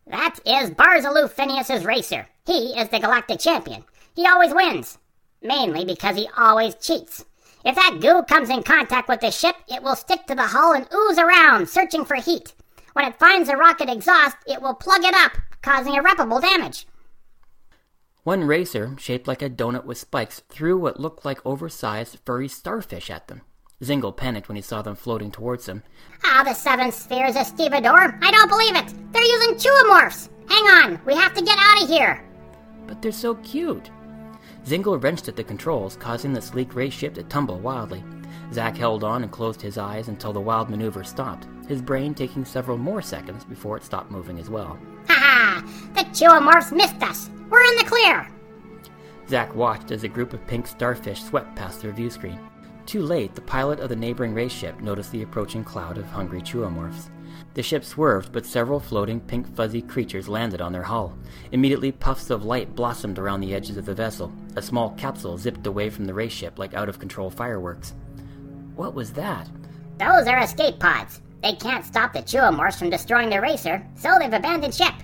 That 0.07 0.39
is 0.47 0.71
Barzaloo 0.71 1.29
Phineas's 1.29 1.85
racer. 1.85 2.29
He 2.47 2.79
is 2.79 2.89
the 2.89 3.01
galactic 3.01 3.41
champion. 3.41 3.85
He 4.15 4.27
always 4.27 4.55
wins. 4.55 4.99
Mainly 5.43 5.85
because 5.85 6.17
he 6.17 6.29
always 6.37 6.75
cheats. 6.77 7.25
If 7.65 7.75
that 7.75 7.99
goo 8.01 8.23
comes 8.23 8.49
in 8.49 8.63
contact 8.63 9.09
with 9.09 9.21
the 9.21 9.31
ship, 9.31 9.57
it 9.69 9.83
will 9.83 9.97
stick 9.97 10.27
to 10.27 10.35
the 10.35 10.47
hull 10.47 10.73
and 10.73 10.87
ooze 10.95 11.19
around, 11.19 11.69
searching 11.69 12.05
for 12.05 12.15
heat. 12.15 12.55
When 12.93 13.05
it 13.05 13.19
finds 13.19 13.49
the 13.49 13.57
rocket 13.57 13.91
exhaust, 13.91 14.37
it 14.47 14.63
will 14.63 14.75
plug 14.75 15.05
it 15.05 15.15
up, 15.15 15.33
causing 15.63 15.95
irreparable 15.95 16.41
damage. 16.41 16.87
One 18.27 18.43
racer, 18.43 18.97
shaped 18.99 19.29
like 19.29 19.41
a 19.41 19.49
donut 19.49 19.85
with 19.85 19.99
spikes, 19.99 20.43
threw 20.49 20.77
what 20.77 20.99
looked 20.99 21.25
like 21.25 21.47
oversized 21.47 22.19
furry 22.25 22.49
starfish 22.49 23.09
at 23.09 23.29
them. 23.29 23.43
Zingle 23.85 24.11
panicked 24.11 24.49
when 24.49 24.57
he 24.57 24.63
saw 24.63 24.83
them 24.83 24.97
floating 24.97 25.31
towards 25.31 25.69
him. 25.69 25.85
Ah, 26.25 26.43
the 26.45 26.53
seven 26.53 26.91
spheres 26.91 27.37
of 27.37 27.47
Stevedore! 27.47 28.19
I 28.21 28.33
don't 28.33 28.49
believe 28.49 28.75
it! 28.75 29.13
They're 29.13 29.23
using 29.23 29.55
Chuomorphs! 29.55 30.29
Hang 30.49 30.65
on, 30.65 31.01
we 31.07 31.15
have 31.15 31.35
to 31.35 31.45
get 31.45 31.57
out 31.57 31.85
of 31.85 31.89
here! 31.89 32.29
But 32.89 33.01
they're 33.01 33.13
so 33.13 33.37
cute! 33.37 33.93
Zingle 34.67 34.99
wrenched 34.99 35.29
at 35.29 35.37
the 35.37 35.45
controls, 35.45 35.95
causing 35.95 36.33
the 36.33 36.43
sleek 36.43 36.75
race 36.75 36.95
ship 36.95 37.15
to 37.15 37.23
tumble 37.23 37.61
wildly. 37.61 38.03
Zack 38.53 38.77
held 38.77 39.05
on 39.05 39.23
and 39.23 39.31
closed 39.31 39.63
his 39.63 39.79
eyes 39.79 40.09
until 40.09 40.33
the 40.33 40.41
wild 40.41 40.69
maneuver 40.69 41.05
stopped, 41.05 41.47
his 41.69 41.81
brain 41.81 42.13
taking 42.13 42.45
several 42.45 42.77
more 42.77 43.03
seconds 43.03 43.45
before 43.45 43.77
it 43.77 43.85
stopped 43.85 44.11
moving 44.11 44.41
as 44.41 44.51
well. 44.51 44.77
The 45.95 46.05
Chuomorphs 46.13 46.73
missed 46.73 47.03
us! 47.03 47.31
We're 47.51 47.63
in 47.63 47.77
the 47.77 47.85
clear! 47.85 48.29
Zack 49.29 49.55
watched 49.55 49.91
as 49.91 50.05
a 50.05 50.09
group 50.09 50.33
of 50.33 50.47
pink 50.47 50.67
starfish 50.67 51.23
swept 51.23 51.57
past 51.57 51.83
their 51.83 51.93
view 51.93 52.11
screen. 52.11 52.39
Too 52.87 53.03
late, 53.03 53.35
the 53.35 53.41
pilot 53.41 53.81
of 53.81 53.89
the 53.89 53.97
neighboring 53.97 54.33
race 54.33 54.53
ship 54.53 54.81
noticed 54.81 55.11
the 55.11 55.23
approaching 55.23 55.65
cloud 55.65 55.99
of 55.99 56.07
hungry 56.07 56.41
Chuomorphs. 56.41 57.11
The 57.55 57.63
ship 57.63 57.85
swerved, 57.85 58.33
but 58.33 58.47
several 58.47 58.79
floating 58.79 59.21
pink 59.21 59.53
fuzzy 59.57 59.83
creatures 59.83 60.29
landed 60.29 60.61
on 60.61 60.73
their 60.73 60.85
hull. 60.85 61.17
Immediately, 61.51 61.93
puffs 61.93 62.31
of 62.31 62.45
light 62.45 62.75
blossomed 62.77 63.19
around 63.19 63.41
the 63.41 63.55
edges 63.55 63.77
of 63.77 63.87
the 63.87 63.95
vessel. 63.95 64.33
A 64.55 64.63
small 64.63 64.91
capsule 64.91 65.37
zipped 65.37 65.67
away 65.67 65.91
from 65.91 66.05
the 66.05 66.15
race 66.15 66.33
ship 66.33 66.59
like 66.59 66.75
out 66.75 66.89
of 66.89 67.01
control 67.01 67.29
fireworks. 67.29 67.95
What 68.77 68.95
was 68.95 69.13
that? 69.15 69.49
Those 69.99 70.29
are 70.29 70.39
escape 70.39 70.79
pods. 70.79 71.21
They 71.43 71.55
can't 71.55 71.85
stop 71.85 72.13
the 72.13 72.21
Chuomorphs 72.21 72.79
from 72.79 72.91
destroying 72.91 73.31
the 73.31 73.41
racer, 73.41 73.85
so 73.97 74.17
they've 74.19 74.33
abandoned 74.33 74.75
ship. 74.75 74.95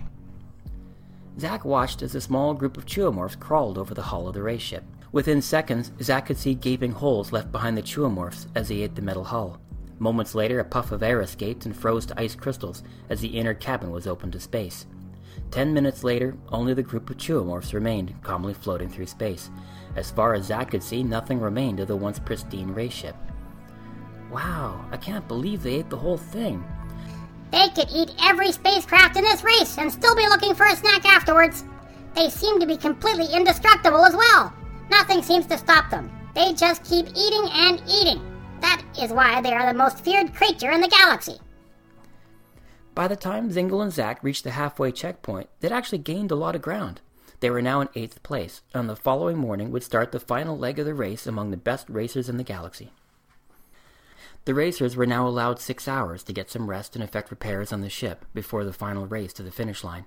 Zack 1.39 1.65
watched 1.65 2.03
as 2.03 2.15
a 2.15 2.21
small 2.21 2.55
group 2.55 2.77
of 2.77 2.87
Chuomorphs 2.87 3.39
crawled 3.39 3.79
over 3.79 3.95
the 3.95 4.03
hull 4.03 4.29
of 4.29 4.35
the 4.35 4.43
race 4.43 4.61
ship. 4.61 4.85
Within 5.13 5.43
seconds, 5.43 5.93
Zack 6.03 6.27
could 6.27 6.39
see 6.39 6.55
gaping 6.55 6.93
holes 6.93 7.33
left 7.33 7.53
behind 7.53 7.77
the 7.77 7.83
Chuomorphs 7.83 8.47
as 8.55 8.69
they 8.69 8.83
ate 8.83 8.95
the 8.95 9.03
metal 9.03 9.25
hull. 9.25 9.61
Moments 9.99 10.35
later, 10.35 10.59
a 10.61 10.65
puff 10.65 10.93
of 10.93 11.03
air 11.03 11.21
escaped 11.21 11.65
and 11.65 11.77
froze 11.77 12.07
to 12.07 12.21
ice 12.21 12.35
crystals 12.35 12.83
as 13.09 13.21
the 13.21 13.29
inner 13.29 13.55
cabin 13.55 13.91
was 13.91 14.07
opened 14.07 14.33
to 14.33 14.41
space. 14.41 14.87
Ten 15.51 15.73
minutes 15.73 16.03
later, 16.03 16.37
only 16.49 16.75
the 16.75 16.83
group 16.83 17.09
of 17.11 17.19
Chuomorphs 17.19 17.73
remained, 17.73 18.15
calmly 18.23 18.55
floating 18.55 18.89
through 18.89 19.07
space. 19.07 19.51
As 19.97 20.11
far 20.11 20.35
as 20.35 20.47
Zack 20.47 20.71
could 20.71 20.83
see, 20.83 21.03
nothing 21.03 21.41
remained 21.41 21.81
of 21.81 21.89
the 21.89 21.97
once 21.97 22.19
pristine 22.19 22.73
race 22.73 22.93
ship. 22.93 23.17
Wow, 24.31 24.85
I 24.91 24.97
can't 24.97 25.29
believe 25.29 25.63
they 25.63 25.75
ate 25.75 25.91
the 25.91 25.97
whole 25.97 26.17
thing. 26.17 26.65
They 27.53 27.69
could 27.69 27.91
eat 27.95 28.15
every 28.21 28.51
spacecraft 28.51 29.17
in 29.17 29.25
this 29.25 29.45
race 29.45 29.77
and 29.79 29.93
still 29.93 30.17
be 30.17 30.27
looking 30.27 30.55
for 30.55 30.67
a 30.67 30.75
snack 30.75 31.05
afterwards. 31.05 31.65
They 32.15 32.31
seem 32.31 32.59
to 32.59 32.67
be 32.67 32.77
completely 32.77 33.27
indestructible 33.33 34.05
as 34.05 34.17
well. 34.17 34.53
Nothing 34.91 35.23
seems 35.23 35.47
to 35.47 35.59
stop 35.59 35.91
them. 35.91 36.11
They 36.35 36.55
just 36.55 36.83
keep 36.85 37.07
eating 37.09 37.49
and 37.53 37.83
eating. 37.87 38.21
That 38.61 38.83
is 38.99 39.13
why 39.13 39.43
they 39.43 39.53
are 39.53 39.71
the 39.71 39.79
most 39.79 40.03
feared 40.03 40.35
creature 40.35 40.71
in 40.71 40.81
the 40.81 40.89
galaxy. 40.89 41.39
By 42.95 43.09
the 43.09 43.17
time 43.17 43.51
Zingle 43.51 43.83
and 43.83 43.93
Zack 43.93 44.23
reached 44.23 44.45
the 44.45 44.51
halfway 44.51 44.93
checkpoint, 44.93 45.49
they'd 45.61 45.73
actually 45.73 45.99
gained 45.99 46.31
a 46.31 46.37
lot 46.37 46.55
of 46.55 46.63
ground. 46.63 47.01
They 47.41 47.51
were 47.51 47.63
now 47.63 47.81
in 47.81 47.89
eighth 47.95 48.23
place, 48.23 48.63
and 48.73 48.89
the 48.89 48.97
following 48.97 49.37
morning 49.37 49.71
would 49.73 49.83
start 49.83 50.13
the 50.13 50.21
final 50.21 50.57
leg 50.57 50.79
of 50.79 50.87
the 50.87 50.95
race 50.95 51.27
among 51.27 51.51
the 51.51 51.57
best 51.57 51.89
racers 51.89 52.29
in 52.29 52.37
the 52.37 52.45
galaxy. 52.45 52.93
The 54.45 54.55
racers 54.55 54.97
were 54.97 55.07
now 55.07 55.27
allowed 55.29 55.61
six 55.61 55.87
hours 55.87 56.25
to 56.25 56.33
get 56.33 56.51
some 56.51 56.69
rest 56.69 56.97
and 56.97 57.05
effect 57.05 57.31
repairs 57.31 57.73
on 57.73 57.81
the 57.81 57.89
ship 57.89 58.25
before 58.35 58.65
the 58.65 58.73
final 58.73 59.07
race 59.07 59.33
to 59.35 59.43
the 59.43 59.53
finish 59.53 59.85
line. 59.85 60.07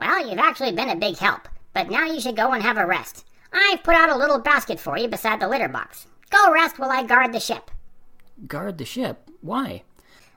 Well, 0.00 0.26
you've 0.26 0.38
actually 0.38 0.72
been 0.72 0.88
a 0.88 0.96
big 0.96 1.18
help, 1.18 1.46
but 1.74 1.90
now 1.90 2.04
you 2.06 2.20
should 2.20 2.36
go 2.36 2.52
and 2.52 2.62
have 2.62 2.78
a 2.78 2.86
rest. 2.86 3.26
I've 3.52 3.82
put 3.82 3.94
out 3.94 4.10
a 4.10 4.16
little 4.16 4.38
basket 4.38 4.80
for 4.80 4.96
you 4.96 5.08
beside 5.08 5.40
the 5.40 5.48
litter 5.48 5.68
box. 5.68 6.06
Go 6.30 6.52
rest 6.52 6.78
while 6.78 6.90
I 6.90 7.02
guard 7.04 7.32
the 7.32 7.40
ship. 7.40 7.70
Guard 8.46 8.78
the 8.78 8.84
ship? 8.84 9.28
Why? 9.42 9.82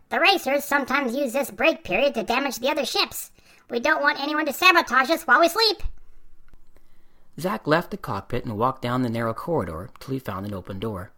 The 0.09 0.19
racers 0.19 0.65
sometimes 0.65 1.15
use 1.15 1.31
this 1.31 1.51
break 1.51 1.85
period 1.85 2.13
to 2.15 2.23
damage 2.23 2.57
the 2.57 2.69
other 2.69 2.85
ships. 2.85 3.31
We 3.69 3.79
don't 3.79 4.01
want 4.01 4.19
anyone 4.19 4.45
to 4.47 4.53
sabotage 4.53 5.09
us 5.09 5.23
while 5.23 5.39
we 5.39 5.47
sleep. 5.47 5.81
Zack 7.39 7.65
left 7.65 7.91
the 7.91 7.97
cockpit 7.97 8.43
and 8.43 8.57
walked 8.57 8.81
down 8.81 9.01
the 9.01 9.09
narrow 9.09 9.33
corridor 9.33 9.89
till 9.99 10.13
he 10.13 10.19
found 10.19 10.45
an 10.45 10.53
open 10.53 10.79
door. 10.79 11.11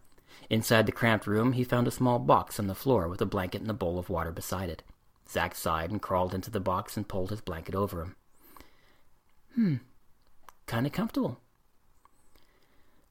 Inside 0.50 0.86
the 0.86 0.92
cramped 0.92 1.26
room, 1.26 1.52
he 1.52 1.64
found 1.64 1.86
a 1.86 1.92
small 1.92 2.18
box 2.18 2.58
on 2.58 2.66
the 2.66 2.74
floor 2.74 3.08
with 3.08 3.20
a 3.20 3.26
blanket 3.26 3.62
and 3.62 3.70
a 3.70 3.74
bowl 3.74 3.98
of 3.98 4.10
water 4.10 4.32
beside 4.32 4.68
it. 4.68 4.82
Zack 5.28 5.54
sighed 5.54 5.90
and 5.90 6.02
crawled 6.02 6.34
into 6.34 6.50
the 6.50 6.60
box 6.60 6.96
and 6.96 7.08
pulled 7.08 7.30
his 7.30 7.40
blanket 7.40 7.74
over 7.74 8.02
him. 8.02 8.16
Hmm, 9.54 9.74
kinda 10.66 10.90
comfortable. 10.90 11.40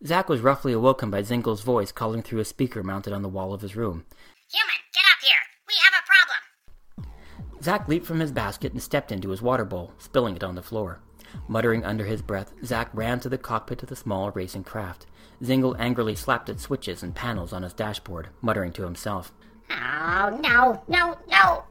Zack 0.05 0.27
was 0.27 0.41
roughly 0.41 0.73
awoken 0.73 1.09
by 1.09 1.21
Zingle's 1.21 1.61
voice 1.61 1.91
calling 1.91 2.21
through 2.21 2.41
a 2.41 2.45
speaker 2.45 2.83
mounted 2.83 3.13
on 3.13 3.21
the 3.21 3.29
wall 3.29 3.53
of 3.53 3.61
his 3.61 3.75
room. 3.75 4.05
Human, 4.49 4.75
get 4.93 5.03
up 5.11 5.19
here! 5.21 5.39
We 5.67 5.75
have 5.81 5.93
a 5.93 6.05
problem! 6.05 7.63
Zack 7.63 7.87
leaped 7.87 8.05
from 8.05 8.19
his 8.19 8.31
basket 8.31 8.73
and 8.73 8.81
stepped 8.81 9.11
into 9.11 9.29
his 9.29 9.41
water 9.41 9.63
bowl, 9.63 9.93
spilling 9.97 10.35
it 10.35 10.43
on 10.43 10.55
the 10.55 10.61
floor. 10.61 10.99
Muttering 11.47 11.85
under 11.85 12.05
his 12.05 12.21
breath, 12.21 12.53
Zack 12.65 12.89
ran 12.93 13.21
to 13.21 13.29
the 13.29 13.37
cockpit 13.37 13.81
of 13.81 13.89
the 13.89 13.95
small 13.95 14.29
racing 14.31 14.65
craft. 14.65 15.07
Zingle 15.43 15.75
angrily 15.77 16.15
slapped 16.15 16.49
at 16.49 16.59
switches 16.59 17.03
and 17.03 17.13
panels 17.13 17.51
on 17.51 17.63
his 17.63 17.73
dashboard, 17.73 18.29
muttering 18.41 18.71
to 18.73 18.83
himself. 18.83 19.33
Oh, 19.69 20.39
no, 20.41 20.81
no, 20.87 21.17
no! 21.29 21.63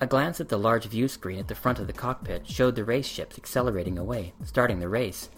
A 0.00 0.06
glance 0.06 0.40
at 0.40 0.48
the 0.48 0.56
large 0.56 0.86
view 0.86 1.08
screen 1.08 1.38
at 1.38 1.48
the 1.48 1.54
front 1.54 1.78
of 1.78 1.86
the 1.86 1.92
cockpit 1.92 2.48
showed 2.48 2.76
the 2.76 2.84
race 2.84 3.06
ships 3.06 3.36
accelerating 3.36 3.98
away, 3.98 4.32
starting 4.44 4.80
the 4.80 4.88
race. 4.88 5.28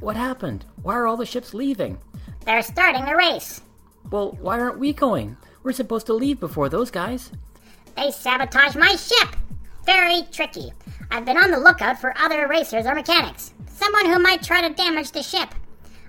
What 0.00 0.16
happened? 0.16 0.64
Why 0.82 0.94
are 0.94 1.06
all 1.06 1.18
the 1.18 1.26
ships 1.26 1.52
leaving? 1.52 1.98
They're 2.46 2.62
starting 2.62 3.04
the 3.04 3.16
race. 3.16 3.60
Well, 4.10 4.36
why 4.40 4.58
aren't 4.58 4.78
we 4.78 4.92
going? 4.92 5.36
We're 5.62 5.72
supposed 5.72 6.06
to 6.06 6.14
leave 6.14 6.40
before 6.40 6.68
those 6.68 6.90
guys. 6.90 7.30
They 7.96 8.10
sabotaged 8.10 8.76
my 8.76 8.96
ship. 8.96 9.36
Very 9.84 10.22
tricky. 10.32 10.72
I've 11.10 11.26
been 11.26 11.36
on 11.36 11.50
the 11.50 11.60
lookout 11.60 12.00
for 12.00 12.14
other 12.18 12.48
racers 12.48 12.86
or 12.86 12.94
mechanics. 12.94 13.52
Someone 13.66 14.06
who 14.06 14.18
might 14.18 14.42
try 14.42 14.66
to 14.66 14.74
damage 14.74 15.10
the 15.12 15.22
ship. 15.22 15.54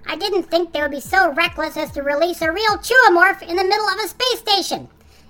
I 0.08 0.16
didn't 0.16 0.44
think 0.44 0.72
they 0.72 0.82
would 0.82 0.92
be 0.92 1.00
so 1.00 1.32
reckless 1.34 1.78
as 1.78 1.92
to 1.92 2.04
release 2.04 2.42
a 2.42 2.52
real 2.52 2.78
Chuomorph 2.78 3.42
in 3.42 3.56
the 3.56 3.64
middle 3.64 3.88
of 3.88 4.00
a 4.04 4.08
space 4.08 4.40
station. 4.40 4.88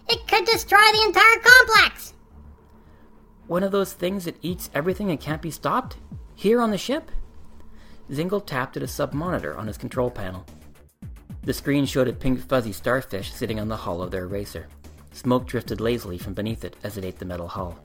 It 0.09 0.27
could 0.27 0.45
destroy 0.45 0.81
the 0.91 1.03
entire 1.05 1.39
complex. 1.39 2.13
One 3.47 3.63
of 3.63 3.71
those 3.71 3.93
things 3.93 4.25
that 4.25 4.37
eats 4.41 4.69
everything 4.73 5.09
and 5.09 5.19
can't 5.19 5.41
be 5.41 5.51
stopped? 5.51 5.97
Here 6.35 6.61
on 6.61 6.71
the 6.71 6.77
ship? 6.77 7.11
Zingle 8.11 8.41
tapped 8.41 8.77
at 8.77 8.83
a 8.83 8.87
sub-monitor 8.87 9.55
on 9.55 9.67
his 9.67 9.77
control 9.77 10.09
panel. 10.09 10.45
The 11.43 11.53
screen 11.53 11.85
showed 11.85 12.07
a 12.07 12.13
pink 12.13 12.39
fuzzy 12.39 12.71
starfish 12.71 13.33
sitting 13.33 13.59
on 13.59 13.67
the 13.67 13.77
hull 13.77 14.01
of 14.01 14.11
their 14.11 14.27
racer. 14.27 14.67
Smoke 15.13 15.45
drifted 15.45 15.79
lazily 15.79 16.17
from 16.17 16.33
beneath 16.33 16.65
it 16.65 16.75
as 16.83 16.97
it 16.97 17.05
ate 17.05 17.19
the 17.19 17.25
metal 17.25 17.47
hull. 17.47 17.79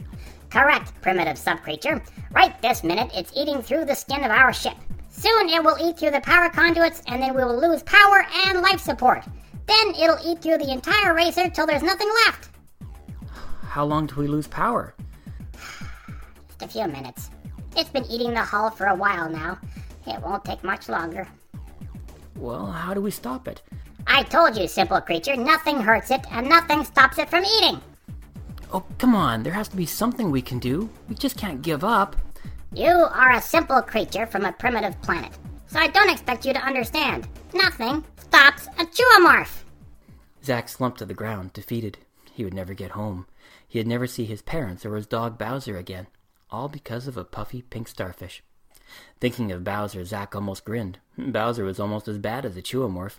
Correct, 0.50 0.92
primitive 1.02 1.36
subcreature. 1.36 2.04
Right 2.32 2.60
this 2.62 2.82
minute, 2.82 3.10
it's 3.14 3.32
eating 3.36 3.62
through 3.62 3.84
the 3.84 3.94
skin 3.94 4.24
of 4.24 4.30
our 4.30 4.52
ship. 4.52 4.76
Soon 5.10 5.48
it 5.48 5.62
will 5.62 5.76
eat 5.80 5.98
through 5.98 6.12
the 6.12 6.20
power 6.20 6.48
conduits, 6.48 7.02
and 7.06 7.22
then 7.22 7.34
we 7.34 7.44
will 7.44 7.60
lose 7.60 7.82
power 7.82 8.26
and 8.46 8.60
life 8.62 8.80
support. 8.80 9.24
Then 9.66 9.94
it'll 9.94 10.18
eat 10.24 10.40
through 10.40 10.58
the 10.58 10.72
entire 10.72 11.14
racer 11.14 11.50
till 11.50 11.66
there's 11.66 11.82
nothing 11.82 12.08
left. 12.26 12.48
How 13.62 13.84
long 13.84 14.06
do 14.06 14.16
we 14.16 14.26
lose 14.26 14.46
power? 14.46 14.94
Just 15.52 16.62
a 16.62 16.68
few 16.68 16.88
minutes. 16.88 17.30
It's 17.76 17.90
been 17.90 18.06
eating 18.06 18.32
the 18.32 18.42
hull 18.42 18.70
for 18.70 18.86
a 18.86 18.94
while 18.94 19.28
now. 19.28 19.58
It 20.06 20.20
won't 20.22 20.44
take 20.44 20.64
much 20.64 20.88
longer. 20.88 21.28
Well, 22.36 22.66
how 22.66 22.94
do 22.94 23.02
we 23.02 23.10
stop 23.10 23.46
it? 23.46 23.60
I 24.08 24.22
told 24.22 24.56
you, 24.56 24.66
simple 24.66 25.00
creature, 25.00 25.36
nothing 25.36 25.80
hurts 25.80 26.10
it 26.10 26.24
and 26.32 26.48
nothing 26.48 26.82
stops 26.82 27.18
it 27.18 27.28
from 27.28 27.44
eating. 27.44 27.80
Oh, 28.72 28.84
come 28.98 29.14
on, 29.14 29.42
there 29.42 29.52
has 29.52 29.68
to 29.68 29.76
be 29.76 29.86
something 29.86 30.30
we 30.30 30.42
can 30.42 30.58
do. 30.58 30.88
We 31.08 31.14
just 31.14 31.36
can't 31.36 31.62
give 31.62 31.84
up. 31.84 32.16
You 32.72 32.88
are 32.88 33.32
a 33.32 33.40
simple 33.40 33.80
creature 33.82 34.26
from 34.26 34.44
a 34.44 34.52
primitive 34.52 35.00
planet, 35.02 35.32
so 35.66 35.78
I 35.78 35.88
don't 35.88 36.10
expect 36.10 36.44
you 36.44 36.52
to 36.52 36.66
understand. 36.66 37.28
Nothing 37.54 38.02
stops 38.18 38.66
a 38.78 38.84
Chuomorph. 38.84 39.62
Zack 40.42 40.68
slumped 40.68 40.98
to 40.98 41.04
the 41.04 41.14
ground, 41.14 41.52
defeated. 41.52 41.98
He 42.32 42.44
would 42.44 42.54
never 42.54 42.74
get 42.74 42.92
home. 42.92 43.26
He'd 43.66 43.86
never 43.86 44.06
see 44.06 44.24
his 44.24 44.42
parents 44.42 44.86
or 44.86 44.96
his 44.96 45.06
dog 45.06 45.38
Bowser 45.38 45.76
again, 45.76 46.06
all 46.50 46.68
because 46.68 47.06
of 47.06 47.16
a 47.16 47.24
puffy 47.24 47.62
pink 47.62 47.88
starfish. 47.88 48.42
Thinking 49.20 49.52
of 49.52 49.64
Bowser, 49.64 50.04
Zack 50.04 50.34
almost 50.34 50.64
grinned. 50.64 50.98
Bowser 51.16 51.64
was 51.64 51.78
almost 51.78 52.08
as 52.08 52.18
bad 52.18 52.46
as 52.46 52.56
a 52.56 52.62
Chuomorph. 52.62 53.18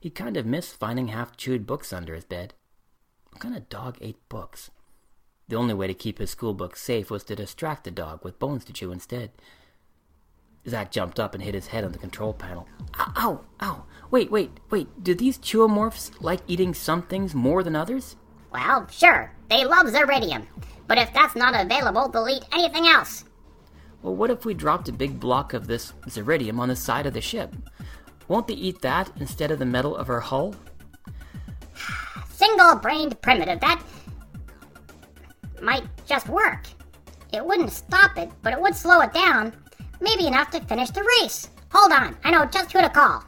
He 0.00 0.10
kind 0.10 0.36
of 0.36 0.46
missed 0.46 0.78
finding 0.78 1.08
half-chewed 1.08 1.66
books 1.66 1.92
under 1.92 2.14
his 2.14 2.24
bed. 2.24 2.54
What 3.30 3.40
kind 3.40 3.56
of 3.56 3.68
dog 3.68 3.98
ate 4.00 4.28
books? 4.28 4.70
The 5.48 5.56
only 5.56 5.74
way 5.74 5.86
to 5.86 5.94
keep 5.94 6.18
his 6.18 6.30
school 6.30 6.54
books 6.54 6.80
safe 6.80 7.10
was 7.10 7.24
to 7.24 7.36
distract 7.36 7.84
the 7.84 7.90
dog 7.90 8.24
with 8.24 8.38
bones 8.38 8.64
to 8.64 8.72
chew 8.72 8.92
instead. 8.92 9.30
Zack 10.66 10.90
jumped 10.90 11.20
up 11.20 11.34
and 11.34 11.42
hit 11.42 11.54
his 11.54 11.66
head 11.66 11.84
on 11.84 11.92
the 11.92 11.98
control 11.98 12.32
panel. 12.32 12.66
Ow, 12.98 13.12
ow, 13.16 13.40
ow. 13.60 13.84
Wait, 14.10 14.30
wait, 14.30 14.50
wait. 14.70 14.88
Do 15.02 15.14
these 15.14 15.36
Chuomorphs 15.38 16.10
like 16.22 16.40
eating 16.46 16.72
some 16.72 17.02
things 17.02 17.34
more 17.34 17.62
than 17.62 17.76
others? 17.76 18.16
Well, 18.50 18.86
sure, 18.88 19.32
they 19.50 19.64
love 19.64 19.86
Zeridium. 19.86 20.46
But 20.86 20.98
if 20.98 21.12
that's 21.12 21.36
not 21.36 21.54
available, 21.54 22.08
they'll 22.08 22.28
eat 22.28 22.44
anything 22.52 22.86
else. 22.86 23.24
Well, 24.00 24.14
what 24.14 24.30
if 24.30 24.44
we 24.44 24.54
dropped 24.54 24.88
a 24.88 24.92
big 24.92 25.18
block 25.18 25.52
of 25.54 25.66
this 25.66 25.92
Zeridium 26.06 26.58
on 26.58 26.68
the 26.68 26.76
side 26.76 27.06
of 27.06 27.14
the 27.14 27.20
ship? 27.20 27.54
Won't 28.28 28.48
they 28.48 28.54
eat 28.54 28.80
that 28.82 29.10
instead 29.20 29.50
of 29.50 29.58
the 29.58 29.66
metal 29.66 29.96
of 29.96 30.08
our 30.08 30.20
hull? 30.20 30.54
Single 32.30 32.76
brained 32.76 33.20
primitive, 33.20 33.60
that 33.60 33.82
might 35.62 35.84
just 36.06 36.28
work. 36.28 36.66
It 37.32 37.44
wouldn't 37.44 37.72
stop 37.72 38.16
it, 38.16 38.30
but 38.42 38.52
it 38.52 38.60
would 38.60 38.74
slow 38.74 39.00
it 39.00 39.12
down. 39.12 39.52
Maybe 40.00 40.26
enough 40.26 40.50
to 40.50 40.60
finish 40.60 40.90
the 40.90 41.04
race. 41.20 41.48
Hold 41.70 41.92
on, 41.92 42.16
I 42.24 42.30
know 42.30 42.44
just 42.44 42.72
who 42.72 42.80
to 42.80 42.88
call. 42.88 43.24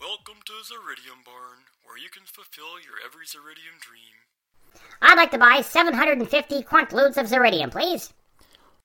Welcome 0.00 0.40
to 0.46 0.52
Zeridium 0.52 1.24
Barn, 1.24 1.58
where 1.84 1.98
you 1.98 2.08
can 2.10 2.24
fulfill 2.24 2.80
your 2.84 2.96
every 3.04 3.26
Zeridium 3.26 3.80
dream. 3.80 4.82
I'd 5.02 5.16
like 5.16 5.30
to 5.32 5.38
buy 5.38 5.60
750 5.60 6.62
quantloods 6.62 7.16
of 7.16 7.26
Zeridium, 7.26 7.70
please. 7.70 8.12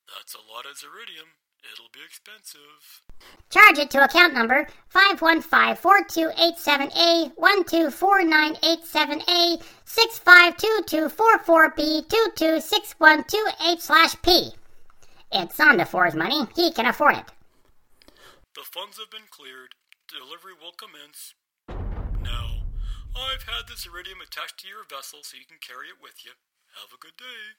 That's 0.08 0.36
a 0.36 0.54
lot 0.54 0.66
of 0.66 0.78
Zeridium. 0.78 1.30
It'll 1.72 1.90
be 1.94 2.02
expensive. 2.06 3.02
Charge 3.50 3.80
it 3.80 3.90
to 3.92 4.04
account 4.04 4.34
number 4.34 4.68
515-4287A, 4.94 7.34
124987A, 7.36 9.62
652244B, 9.86 12.10
226128 12.10 13.82
slash 13.82 14.22
P. 14.22 14.52
It's 15.32 15.58
on 15.60 15.78
Zondafor's 15.78 16.16
money. 16.16 16.46
He 16.56 16.72
can 16.72 16.86
afford 16.86 17.16
it. 17.16 17.26
The 18.56 18.62
funds 18.62 19.00
have 19.00 19.10
been 19.10 19.28
cleared. 19.32 19.74
Delivery 20.08 20.54
will 20.54 20.74
commence. 20.74 21.34
Now, 22.22 22.66
I've 23.16 23.44
had 23.44 23.68
this 23.68 23.88
Zeridium 23.88 24.22
attached 24.22 24.60
to 24.60 24.68
your 24.68 24.84
vessel 24.88 25.24
so 25.24 25.38
you 25.38 25.46
can 25.48 25.58
carry 25.60 25.88
it 25.88 26.00
with 26.02 26.24
you. 26.24 26.34
Have 26.76 26.94
a 26.94 26.98
good 27.02 27.18
day. 27.18 27.56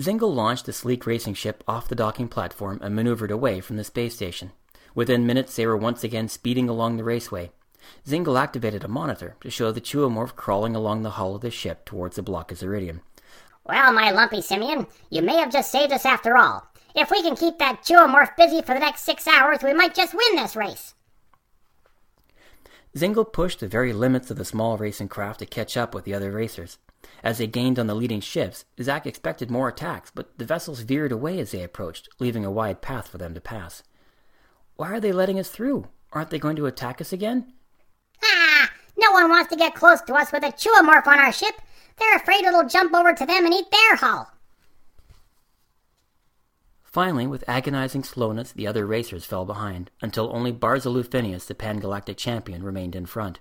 Zingle 0.00 0.32
launched 0.32 0.66
the 0.66 0.72
sleek 0.72 1.06
racing 1.06 1.34
ship 1.34 1.64
off 1.66 1.88
the 1.88 1.96
docking 1.96 2.28
platform 2.28 2.78
and 2.82 2.94
maneuvered 2.94 3.32
away 3.32 3.60
from 3.60 3.76
the 3.76 3.84
space 3.84 4.14
station. 4.14 4.52
Within 4.94 5.26
minutes, 5.26 5.56
they 5.56 5.66
were 5.66 5.76
once 5.76 6.04
again 6.04 6.28
speeding 6.28 6.68
along 6.68 6.96
the 6.96 7.04
raceway. 7.04 7.50
Zingle 8.06 8.38
activated 8.38 8.84
a 8.84 8.88
monitor 8.88 9.36
to 9.40 9.50
show 9.50 9.72
the 9.72 9.80
Chuomorph 9.80 10.36
crawling 10.36 10.76
along 10.76 11.02
the 11.02 11.10
hull 11.10 11.34
of 11.34 11.40
the 11.40 11.50
ship 11.50 11.84
towards 11.84 12.16
the 12.16 12.22
block 12.22 12.52
of 12.52 12.58
Zeridium. 12.58 13.00
Well, 13.64 13.92
my 13.92 14.12
lumpy 14.12 14.40
simian, 14.40 14.86
you 15.10 15.20
may 15.20 15.36
have 15.36 15.52
just 15.52 15.72
saved 15.72 15.92
us 15.92 16.06
after 16.06 16.36
all. 16.36 16.70
If 16.94 17.10
we 17.10 17.22
can 17.22 17.36
keep 17.36 17.58
that 17.58 17.82
Chuomorph 17.82 18.36
busy 18.36 18.62
for 18.62 18.74
the 18.74 18.80
next 18.80 19.02
six 19.02 19.26
hours, 19.26 19.62
we 19.62 19.74
might 19.74 19.94
just 19.94 20.14
win 20.14 20.36
this 20.36 20.56
race. 20.56 20.94
Zingle 22.96 23.24
pushed 23.24 23.60
the 23.60 23.68
very 23.68 23.92
limits 23.92 24.30
of 24.30 24.38
the 24.38 24.44
small 24.44 24.78
racing 24.78 25.08
craft 25.08 25.40
to 25.40 25.46
catch 25.46 25.76
up 25.76 25.94
with 25.94 26.04
the 26.04 26.14
other 26.14 26.30
racers. 26.30 26.78
As 27.22 27.38
they 27.38 27.46
gained 27.46 27.78
on 27.78 27.86
the 27.86 27.94
leading 27.94 28.20
ships, 28.20 28.64
Zack 28.80 29.06
expected 29.06 29.50
more 29.50 29.68
attacks, 29.68 30.10
but 30.14 30.36
the 30.38 30.44
vessels 30.44 30.80
veered 30.80 31.12
away 31.12 31.40
as 31.40 31.50
they 31.50 31.62
approached, 31.62 32.08
leaving 32.18 32.44
a 32.44 32.50
wide 32.50 32.80
path 32.80 33.08
for 33.08 33.18
them 33.18 33.34
to 33.34 33.40
pass. 33.40 33.82
Why 34.76 34.92
are 34.92 35.00
they 35.00 35.12
letting 35.12 35.38
us 35.38 35.50
through? 35.50 35.88
Aren't 36.12 36.30
they 36.30 36.38
going 36.38 36.56
to 36.56 36.66
attack 36.66 37.00
us 37.00 37.12
again? 37.12 37.52
Ah! 38.22 38.70
No 38.96 39.12
one 39.12 39.28
wants 39.28 39.50
to 39.50 39.56
get 39.56 39.74
close 39.74 40.00
to 40.02 40.14
us 40.14 40.32
with 40.32 40.44
a 40.44 40.52
Chuomorph 40.52 41.06
on 41.06 41.18
our 41.18 41.32
ship. 41.32 41.54
They're 41.98 42.16
afraid 42.16 42.44
it'll 42.44 42.68
jump 42.68 42.94
over 42.94 43.12
to 43.12 43.26
them 43.26 43.44
and 43.44 43.54
eat 43.54 43.70
their 43.70 43.96
hull. 43.96 44.30
Finally, 46.84 47.26
with 47.26 47.44
agonizing 47.46 48.02
slowness, 48.02 48.52
the 48.52 48.66
other 48.66 48.86
racers 48.86 49.24
fell 49.24 49.44
behind, 49.44 49.90
until 50.00 50.34
only 50.34 50.52
Barzalou 50.52 51.08
Phineas, 51.08 51.44
the 51.44 51.54
Pan-Galactic 51.54 52.16
champion, 52.16 52.62
remained 52.62 52.96
in 52.96 53.06
front. 53.06 53.40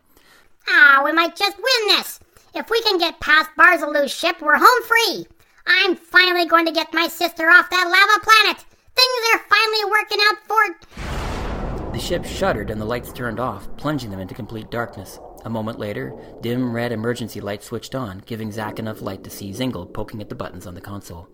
Ah, 0.68 1.02
we 1.06 1.14
might 1.14 1.36
just 1.36 1.58
win 1.58 1.88
this. 1.88 2.20
If 2.56 2.70
we 2.70 2.82
can 2.82 2.98
get 2.98 3.20
past 3.20 3.50
Barzalou's 3.58 4.12
ship, 4.12 4.42
we're 4.42 4.58
home 4.58 4.84
free. 4.84 5.28
I'm 5.68 5.96
finally 5.96 6.46
going 6.46 6.66
to 6.66 6.72
get 6.72 6.94
my 6.94 7.08
sister 7.08 7.50
off 7.50 7.70
that 7.70 7.86
lava 7.86 8.24
planet. 8.24 8.66
Things 8.96 9.24
are 9.34 9.42
finally 9.50 9.86
working 9.92 10.20
out 10.30 10.38
for. 10.48 11.92
The 11.92 12.00
ship 12.00 12.26
shuddered 12.26 12.70
and 12.70 12.80
the 12.80 12.86
lights 12.86 13.12
turned 13.12 13.40
off, 13.40 13.68
plunging 13.78 14.12
them 14.12 14.20
into 14.20 14.34
complete 14.34 14.72
darkness. 14.72 15.20
A 15.46 15.50
moment 15.50 15.78
later, 15.80 16.14
dim 16.42 16.74
red 16.74 16.92
emergency 16.92 17.42
lights 17.42 17.68
switched 17.68 17.96
on, 17.96 18.24
giving 18.26 18.52
Zack 18.52 18.80
enough 18.80 19.02
light 19.02 19.24
to 19.24 19.30
see 19.30 19.54
Zingle 19.54 19.86
poking 19.86 20.22
at 20.22 20.30
the 20.30 20.36
buttons 20.36 20.66
on 20.66 20.74
the 20.74 20.82
console. 20.82 21.28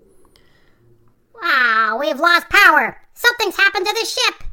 Wow, 1.41 1.97
we've 1.99 2.19
lost 2.19 2.49
power. 2.49 2.97
Something's 3.13 3.57
happened 3.57 3.85
to 3.85 3.93
the 3.93 4.05
ship. 4.05 4.43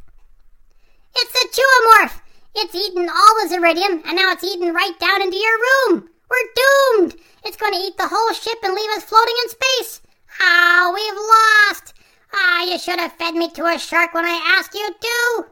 It's 1.17 1.33
the 1.33 1.63
Chuomorph. 1.63 2.21
It's 2.55 2.75
eaten 2.75 3.09
all 3.09 3.35
the 3.43 3.55
Zeridium, 3.55 4.05
and 4.05 4.17
now 4.17 4.33
it's 4.33 4.45
eaten 4.45 4.75
right 4.75 4.99
down 4.99 5.23
into 5.23 5.37
your 5.37 5.59
room. 5.59 6.11
We're 6.31 6.99
doomed. 7.01 7.17
It's 7.45 7.57
going 7.57 7.73
to 7.73 7.79
eat 7.79 7.97
the 7.97 8.09
whole 8.09 8.33
ship 8.33 8.59
and 8.63 8.75
leave 8.75 8.91
us 8.91 9.05
floating 9.05 9.35
in 9.43 9.51
space. 9.51 10.03
Ah, 10.41 10.93
we've 10.95 11.15
lost. 11.15 11.95
Ah, 12.33 12.65
you 12.65 12.79
should 12.79 13.01
have 13.01 13.13
fed 13.15 13.35
me 13.35 13.51
to 13.51 13.67
a 13.67 13.79
shark 13.79 14.15
when 14.15 14.25
I 14.25 14.57
asked 14.59 14.75
you 14.75 14.95
to. 15.01 15.47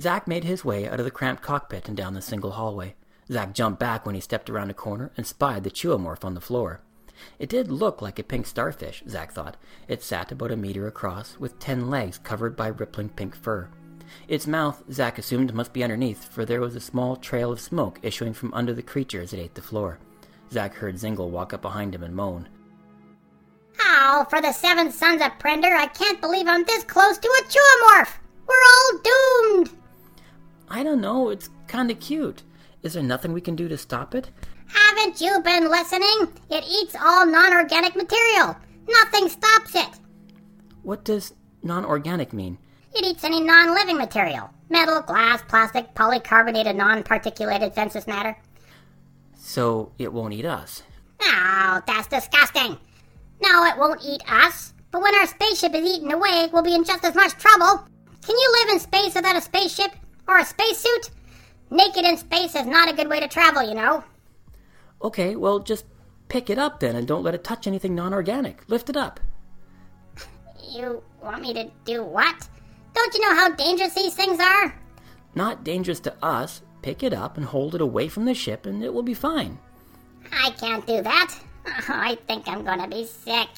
Zack 0.00 0.26
made 0.26 0.44
his 0.44 0.64
way 0.64 0.88
out 0.88 0.98
of 0.98 1.04
the 1.04 1.10
cramped 1.10 1.42
cockpit 1.42 1.88
and 1.88 1.96
down 1.96 2.14
the 2.14 2.20
single 2.20 2.52
hallway. 2.52 2.94
Zack 3.30 3.54
jumped 3.54 3.80
back 3.80 4.04
when 4.04 4.14
he 4.14 4.20
stepped 4.20 4.50
around 4.50 4.70
a 4.70 4.74
corner 4.74 5.12
and 5.16 5.26
spied 5.26 5.64
the 5.64 5.70
Chuomorph 5.70 6.24
on 6.24 6.34
the 6.34 6.40
floor. 6.40 6.80
It 7.38 7.48
did 7.48 7.70
look 7.70 8.02
like 8.02 8.18
a 8.18 8.24
pink 8.24 8.46
starfish, 8.46 9.02
Zack 9.08 9.32
thought. 9.32 9.56
It 9.88 10.02
sat 10.02 10.30
about 10.32 10.50
a 10.50 10.56
meter 10.56 10.86
across, 10.86 11.38
with 11.38 11.58
ten 11.58 11.88
legs 11.88 12.18
covered 12.18 12.56
by 12.56 12.68
rippling 12.68 13.08
pink 13.10 13.34
fur. 13.34 13.70
Its 14.28 14.46
mouth, 14.46 14.82
Zack 14.92 15.18
assumed, 15.18 15.54
must 15.54 15.72
be 15.72 15.82
underneath, 15.82 16.24
for 16.24 16.44
there 16.44 16.60
was 16.60 16.74
a 16.74 16.80
small 16.80 17.16
trail 17.16 17.52
of 17.52 17.60
smoke 17.60 17.98
issuing 18.02 18.32
from 18.32 18.52
under 18.54 18.72
the 18.72 18.82
creature 18.82 19.20
as 19.20 19.32
it 19.32 19.38
ate 19.38 19.54
the 19.54 19.62
floor. 19.62 19.98
Zack 20.52 20.74
heard 20.74 20.98
Zingle 20.98 21.30
walk 21.30 21.52
up 21.52 21.62
behind 21.62 21.94
him 21.94 22.02
and 22.02 22.14
moan. 22.14 22.48
Oh, 23.80 24.26
for 24.30 24.40
the 24.40 24.52
seven 24.52 24.90
sons 24.92 25.20
of 25.20 25.38
Prender, 25.38 25.76
I 25.76 25.86
can't 25.86 26.20
believe 26.20 26.46
I'm 26.46 26.64
this 26.64 26.84
close 26.84 27.18
to 27.18 27.28
a 27.28 27.44
Chuomorph! 27.44 28.12
We're 28.46 28.54
all 28.54 29.00
doomed! 29.02 29.70
I 30.68 30.82
don't 30.82 31.00
know, 31.00 31.30
it's 31.30 31.50
kinda 31.68 31.94
cute. 31.94 32.42
Is 32.82 32.92
there 32.92 33.02
nothing 33.02 33.32
we 33.32 33.40
can 33.40 33.56
do 33.56 33.68
to 33.68 33.76
stop 33.76 34.14
it? 34.14 34.30
Haven't 34.68 35.20
you 35.20 35.40
been 35.40 35.70
listening? 35.70 36.28
It 36.50 36.64
eats 36.68 36.96
all 37.00 37.26
non 37.26 37.52
organic 37.52 37.96
material. 37.96 38.56
Nothing 38.88 39.28
stops 39.28 39.74
it. 39.74 39.88
What 40.82 41.04
does 41.04 41.34
non 41.62 41.84
organic 41.84 42.32
mean? 42.32 42.58
It 42.96 43.04
eats 43.04 43.24
any 43.24 43.42
non 43.42 43.74
living 43.74 43.98
material 43.98 44.50
metal, 44.70 45.02
glass, 45.02 45.42
plastic, 45.42 45.94
polycarbonated, 45.94 46.74
non 46.74 47.02
particulated 47.02 47.74
census 47.74 48.06
matter. 48.06 48.34
So 49.36 49.92
it 49.98 50.12
won't 50.12 50.32
eat 50.32 50.46
us. 50.46 50.82
Oh, 51.20 51.82
that's 51.86 52.08
disgusting. 52.08 52.78
No, 53.42 53.64
it 53.64 53.76
won't 53.76 54.02
eat 54.02 54.22
us. 54.28 54.72
But 54.90 55.02
when 55.02 55.14
our 55.14 55.26
spaceship 55.26 55.74
is 55.74 55.84
eaten 55.86 56.10
away, 56.10 56.48
we'll 56.52 56.62
be 56.62 56.74
in 56.74 56.84
just 56.84 57.04
as 57.04 57.14
much 57.14 57.32
trouble. 57.34 57.86
Can 58.22 58.36
you 58.36 58.52
live 58.60 58.74
in 58.74 58.80
space 58.80 59.14
without 59.14 59.36
a 59.36 59.42
spaceship? 59.42 59.92
Or 60.26 60.38
a 60.38 60.44
spacesuit? 60.44 61.10
Naked 61.70 62.04
in 62.04 62.16
space 62.16 62.54
is 62.54 62.66
not 62.66 62.88
a 62.88 62.96
good 62.96 63.08
way 63.08 63.20
to 63.20 63.28
travel, 63.28 63.62
you 63.62 63.74
know. 63.74 64.04
Okay, 65.02 65.36
well, 65.36 65.58
just 65.58 65.84
pick 66.28 66.48
it 66.48 66.58
up 66.58 66.80
then 66.80 66.96
and 66.96 67.06
don't 67.06 67.22
let 67.22 67.34
it 67.34 67.44
touch 67.44 67.66
anything 67.66 67.94
non 67.94 68.14
organic. 68.14 68.66
Lift 68.68 68.88
it 68.88 68.96
up. 68.96 69.20
You 70.70 71.02
want 71.22 71.42
me 71.42 71.52
to 71.52 71.70
do 71.84 72.02
what? 72.02 72.48
Don't 72.96 73.14
you 73.14 73.20
know 73.20 73.34
how 73.34 73.50
dangerous 73.50 73.92
these 73.92 74.14
things 74.14 74.40
are? 74.40 74.74
Not 75.34 75.64
dangerous 75.64 76.00
to 76.00 76.14
us. 76.24 76.62
Pick 76.80 77.02
it 77.02 77.12
up 77.12 77.36
and 77.36 77.44
hold 77.44 77.74
it 77.74 77.82
away 77.82 78.08
from 78.08 78.24
the 78.24 78.32
ship 78.32 78.64
and 78.64 78.82
it 78.82 78.92
will 78.92 79.02
be 79.02 79.12
fine. 79.12 79.58
I 80.32 80.50
can't 80.52 80.86
do 80.86 81.02
that. 81.02 81.38
I 81.88 82.16
think 82.26 82.48
I'm 82.48 82.64
gonna 82.64 82.88
be 82.88 83.04
sick. 83.04 83.48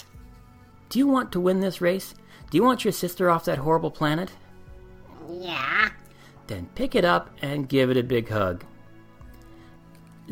Do 0.88 0.98
you 0.98 1.06
want 1.06 1.30
to 1.32 1.40
win 1.40 1.60
this 1.60 1.80
race? 1.80 2.14
Do 2.50 2.58
you 2.58 2.64
want 2.64 2.84
your 2.84 2.92
sister 2.92 3.30
off 3.30 3.44
that 3.44 3.58
horrible 3.58 3.92
planet? 3.92 4.32
Yeah. 5.30 5.90
Then 6.48 6.68
pick 6.74 6.96
it 6.96 7.04
up 7.04 7.30
and 7.40 7.68
give 7.68 7.90
it 7.90 7.96
a 7.96 8.02
big 8.02 8.28
hug. 8.28 8.64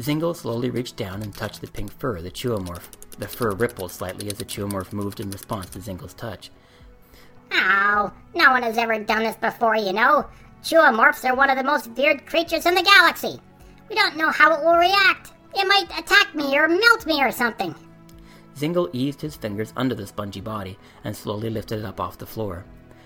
Zingle 0.01 0.35
slowly 0.35 0.71
reached 0.71 0.97
down 0.97 1.23
and 1.23 1.33
touched 1.33 1.61
the 1.61 1.69
pink 1.69 1.92
fur 1.92 2.16
of 2.16 2.25
the 2.25 2.31
Chuomorph. 2.31 2.90
The 3.19 3.29
fur 3.29 3.53
rippled 3.53 3.92
slightly 3.92 4.27
as 4.27 4.38
the 4.38 4.45
Chuomorph 4.45 4.92
moved 4.92 5.21
in 5.21 5.31
response 5.31 5.71
to 5.71 5.81
Zingle's 5.81 6.14
touch. 6.14 6.51
Oh, 7.52 8.12
no 8.35 8.50
one 8.50 8.62
has 8.62 8.78
ever 8.78 8.98
done 8.98 9.22
this 9.22 9.37
before, 9.37 9.76
you 9.76 9.92
know. 9.92 10.26
Chuomorphs 10.62 11.28
are 11.28 11.35
one 11.35 11.50
of 11.50 11.56
the 11.56 11.64
most 11.64 11.90
feared 11.92 12.26
creatures 12.26 12.66
in 12.66 12.74
the 12.74 12.82
galaxy. 12.82 13.40
We 13.88 13.94
don't 13.94 14.16
know 14.16 14.30
how 14.30 14.52
it 14.54 14.64
will 14.64 14.76
react. 14.76 15.32
It 15.54 15.66
might 15.66 15.87
attack 15.98 16.35
me 16.35 16.59
or 16.59 16.68
melt 16.68 17.06
me 17.06 17.22
or 17.22 17.30
something. 17.30 17.74
Zingle 18.56 18.90
eased 18.92 19.20
his 19.20 19.37
fingers 19.37 19.72
under 19.76 19.94
the 19.94 20.06
spongy 20.06 20.40
body 20.40 20.78
and 21.04 21.14
slowly 21.16 21.50
lifted 21.50 21.78
it 21.78 21.85
up 21.85 22.00
off 22.00 22.18
the 22.18 22.26
floor. 22.26 22.64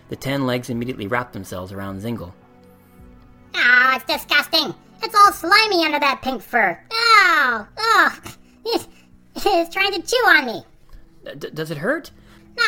The 0.08 0.16
ten 0.16 0.46
legs 0.46 0.70
immediately 0.70 1.06
wrapped 1.06 1.32
themselves 1.32 1.72
around 1.72 2.00
Zingle. 2.00 2.34
Ah, 3.54 3.96
it's 3.96 4.04
disgusting. 4.04 4.74
It's 5.02 5.14
all 5.14 5.32
slimy 5.32 5.84
under 5.84 6.00
that 6.00 6.22
pink 6.22 6.42
fur. 6.42 6.78
Oh, 6.92 7.66
oh, 7.78 8.18
it's, 8.64 8.88
it's 9.36 9.72
trying 9.74 9.92
to 9.92 10.02
chew 10.02 10.16
on 10.28 10.46
me. 10.46 10.64
D- 11.38 11.50
does 11.52 11.70
it 11.70 11.78
hurt? 11.78 12.10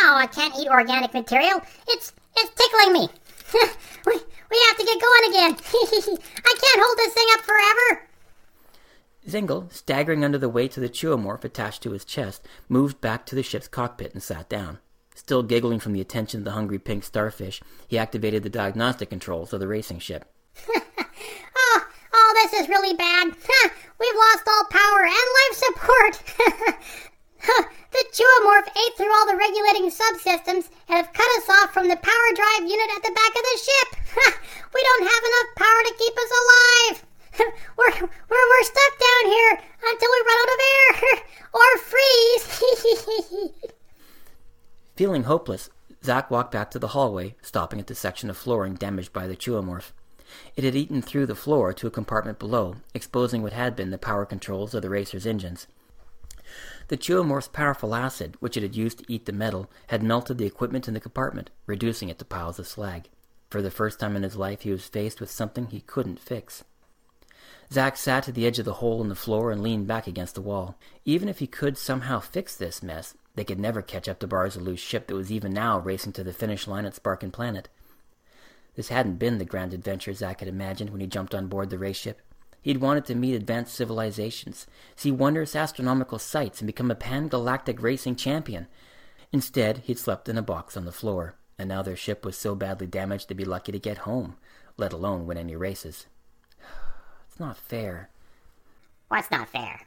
No, 0.00 0.14
I 0.14 0.26
can't 0.26 0.54
eat 0.58 0.68
organic 0.68 1.12
material. 1.12 1.60
It's 1.88 2.12
it's 2.36 2.50
tickling 2.54 2.92
me. 2.92 3.08
we 4.06 4.14
we 4.50 4.64
have 4.68 4.76
to 4.78 4.84
get 4.84 5.00
going 5.00 5.30
again. 5.30 5.52
I 6.44 6.54
can't 6.60 6.82
hold 6.82 6.98
this 6.98 7.14
thing 7.14 7.26
up 7.32 7.40
forever. 7.40 8.08
Zingle, 9.28 9.68
staggering 9.70 10.24
under 10.24 10.38
the 10.38 10.48
weight 10.48 10.76
of 10.76 10.82
the 10.82 10.88
Chuomorph 10.88 11.44
attached 11.44 11.82
to 11.84 11.92
his 11.92 12.04
chest, 12.04 12.46
moved 12.68 13.00
back 13.00 13.24
to 13.26 13.36
the 13.36 13.42
ship's 13.42 13.68
cockpit 13.68 14.12
and 14.12 14.22
sat 14.22 14.48
down. 14.48 14.78
Still 15.14 15.42
giggling 15.42 15.78
from 15.78 15.92
the 15.92 16.00
attention 16.00 16.40
of 16.40 16.44
the 16.44 16.52
hungry 16.52 16.78
pink 16.78 17.04
starfish, 17.04 17.62
he 17.86 17.98
activated 17.98 18.42
the 18.42 18.50
diagnostic 18.50 19.10
controls 19.10 19.52
of 19.52 19.60
the 19.60 19.68
racing 19.68 20.00
ship. 20.00 20.24
oh, 20.68 21.86
oh, 22.12 22.48
this 22.50 22.60
is 22.60 22.68
really 22.68 22.94
bad. 22.94 23.28
We've 24.00 24.16
lost 24.16 24.48
all 24.48 24.64
power 24.70 25.04
and 25.04 25.28
life 25.38 25.54
support. 25.54 26.71
Ate 28.76 28.96
through 28.96 29.12
all 29.12 29.26
the 29.26 29.36
regulating 29.36 29.90
subsystems 29.90 30.72
and 30.88 30.96
have 30.96 31.12
cut 31.12 31.30
us 31.38 31.48
off 31.48 31.72
from 31.72 31.88
the 31.88 31.96
power 31.96 32.28
drive 32.34 32.68
unit 32.68 32.90
at 32.96 33.02
the 33.02 33.14
back 33.14 33.32
of 33.36 33.44
the 33.44 33.58
ship. 33.60 33.88
we 34.74 34.82
don't 34.82 35.06
have 35.08 35.24
enough 35.24 35.50
power 35.56 35.82
to 35.86 35.94
keep 35.98 36.14
us 36.16 36.32
alive. 36.42 36.96
we're, 37.76 38.08
we're, 38.28 38.48
we're 38.50 38.64
stuck 38.64 38.94
down 38.98 39.24
here 39.30 39.58
until 39.84 40.10
we 40.10 40.26
run 40.26 40.40
out 40.42 40.54
of 40.54 40.60
air 40.72 40.92
or 41.58 41.70
freeze. 41.78 42.44
Feeling 44.96 45.24
hopeless, 45.24 45.70
Zack 46.04 46.30
walked 46.30 46.52
back 46.52 46.70
to 46.72 46.78
the 46.78 46.88
hallway, 46.88 47.34
stopping 47.42 47.80
at 47.80 47.86
the 47.86 47.94
section 47.94 48.28
of 48.28 48.36
flooring 48.36 48.74
damaged 48.74 49.12
by 49.12 49.26
the 49.26 49.36
Chuomorph. 49.36 49.92
It 50.56 50.64
had 50.64 50.74
eaten 50.74 51.02
through 51.02 51.26
the 51.26 51.34
floor 51.34 51.72
to 51.72 51.86
a 51.86 51.90
compartment 51.90 52.38
below, 52.38 52.76
exposing 52.94 53.42
what 53.42 53.52
had 53.52 53.76
been 53.76 53.90
the 53.90 53.98
power 53.98 54.24
controls 54.24 54.74
of 54.74 54.82
the 54.82 54.90
racer's 54.90 55.26
engines. 55.26 55.66
The 56.92 56.98
Chuomorph's 56.98 57.48
powerful 57.48 57.94
acid, 57.94 58.36
which 58.40 58.54
it 58.54 58.62
had 58.62 58.76
used 58.76 58.98
to 58.98 59.10
eat 59.10 59.24
the 59.24 59.32
metal, 59.32 59.70
had 59.86 60.02
melted 60.02 60.36
the 60.36 60.44
equipment 60.44 60.86
in 60.86 60.92
the 60.92 61.00
compartment, 61.00 61.48
reducing 61.64 62.10
it 62.10 62.18
to 62.18 62.24
piles 62.26 62.58
of 62.58 62.66
slag. 62.68 63.08
For 63.48 63.62
the 63.62 63.70
first 63.70 63.98
time 63.98 64.14
in 64.14 64.22
his 64.22 64.36
life, 64.36 64.60
he 64.60 64.70
was 64.70 64.84
faced 64.84 65.18
with 65.18 65.30
something 65.30 65.68
he 65.68 65.80
couldn't 65.80 66.20
fix. 66.20 66.64
Zack 67.72 67.96
sat 67.96 68.28
at 68.28 68.34
the 68.34 68.46
edge 68.46 68.58
of 68.58 68.66
the 68.66 68.74
hole 68.74 69.00
in 69.00 69.08
the 69.08 69.14
floor 69.14 69.50
and 69.50 69.62
leaned 69.62 69.86
back 69.86 70.06
against 70.06 70.34
the 70.34 70.42
wall. 70.42 70.76
Even 71.06 71.30
if 71.30 71.38
he 71.38 71.46
could 71.46 71.78
somehow 71.78 72.20
fix 72.20 72.54
this 72.54 72.82
mess, 72.82 73.14
they 73.36 73.44
could 73.44 73.58
never 73.58 73.80
catch 73.80 74.06
up 74.06 74.18
to 74.18 74.28
Barzaloo's 74.28 74.78
ship 74.78 75.06
that 75.06 75.14
was 75.14 75.32
even 75.32 75.54
now 75.54 75.78
racing 75.78 76.12
to 76.12 76.22
the 76.22 76.34
finish 76.34 76.68
line 76.68 76.84
at 76.84 76.94
Sparkin 76.94 77.30
Planet. 77.30 77.70
This 78.76 78.88
hadn't 78.88 79.16
been 79.16 79.38
the 79.38 79.46
grand 79.46 79.72
adventure 79.72 80.12
Zack 80.12 80.40
had 80.40 80.48
imagined 80.48 80.90
when 80.90 81.00
he 81.00 81.06
jumped 81.06 81.34
on 81.34 81.46
board 81.46 81.70
the 81.70 81.78
race 81.78 81.96
ship. 81.96 82.20
He'd 82.62 82.78
wanted 82.78 83.04
to 83.06 83.16
meet 83.16 83.34
advanced 83.34 83.74
civilizations, 83.74 84.68
see 84.94 85.10
wondrous 85.10 85.56
astronomical 85.56 86.20
sights, 86.20 86.60
and 86.60 86.66
become 86.66 86.92
a 86.92 86.94
pan-galactic 86.94 87.82
racing 87.82 88.14
champion. 88.14 88.68
Instead, 89.32 89.78
he'd 89.78 89.98
slept 89.98 90.28
in 90.28 90.38
a 90.38 90.42
box 90.42 90.76
on 90.76 90.84
the 90.84 90.92
floor, 90.92 91.34
and 91.58 91.68
now 91.68 91.82
their 91.82 91.96
ship 91.96 92.24
was 92.24 92.36
so 92.36 92.54
badly 92.54 92.86
damaged 92.86 93.28
they'd 93.28 93.36
be 93.36 93.44
lucky 93.44 93.72
to 93.72 93.80
get 93.80 93.98
home, 93.98 94.36
let 94.76 94.92
alone 94.92 95.26
win 95.26 95.36
any 95.36 95.56
races. 95.56 96.06
It's 97.28 97.40
not 97.40 97.56
fair. 97.56 98.10
What's 99.08 99.30
not 99.30 99.48
fair? 99.48 99.86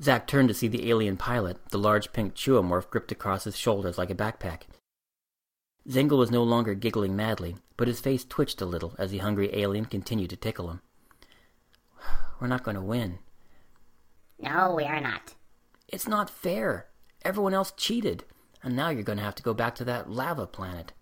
Zack 0.00 0.26
turned 0.26 0.48
to 0.48 0.54
see 0.54 0.68
the 0.68 0.88
alien 0.88 1.16
pilot, 1.16 1.58
the 1.70 1.78
large 1.78 2.12
pink 2.12 2.34
Chuomorph 2.34 2.88
gripped 2.88 3.12
across 3.12 3.44
his 3.44 3.56
shoulders 3.56 3.98
like 3.98 4.08
a 4.08 4.14
backpack. 4.14 4.62
Zingle 5.90 6.18
was 6.18 6.30
no 6.30 6.44
longer 6.44 6.74
giggling 6.74 7.16
madly, 7.16 7.56
but 7.76 7.88
his 7.88 8.00
face 8.00 8.24
twitched 8.24 8.60
a 8.60 8.66
little 8.66 8.94
as 8.98 9.10
the 9.10 9.18
hungry 9.18 9.50
alien 9.52 9.84
continued 9.84 10.30
to 10.30 10.36
tickle 10.36 10.70
him. 10.70 10.80
We're 12.40 12.48
not 12.48 12.64
going 12.64 12.76
to 12.76 12.82
win. 12.82 13.18
No, 14.38 14.74
we 14.74 14.84
are 14.84 15.00
not. 15.00 15.34
It's 15.88 16.08
not 16.08 16.30
fair. 16.30 16.86
Everyone 17.22 17.52
else 17.52 17.72
cheated, 17.76 18.24
and 18.62 18.74
now 18.74 18.88
you're 18.88 19.02
going 19.02 19.18
to 19.18 19.24
have 19.24 19.34
to 19.36 19.42
go 19.42 19.52
back 19.52 19.74
to 19.76 19.84
that 19.84 20.10
lava 20.10 20.46
planet. 20.46 20.92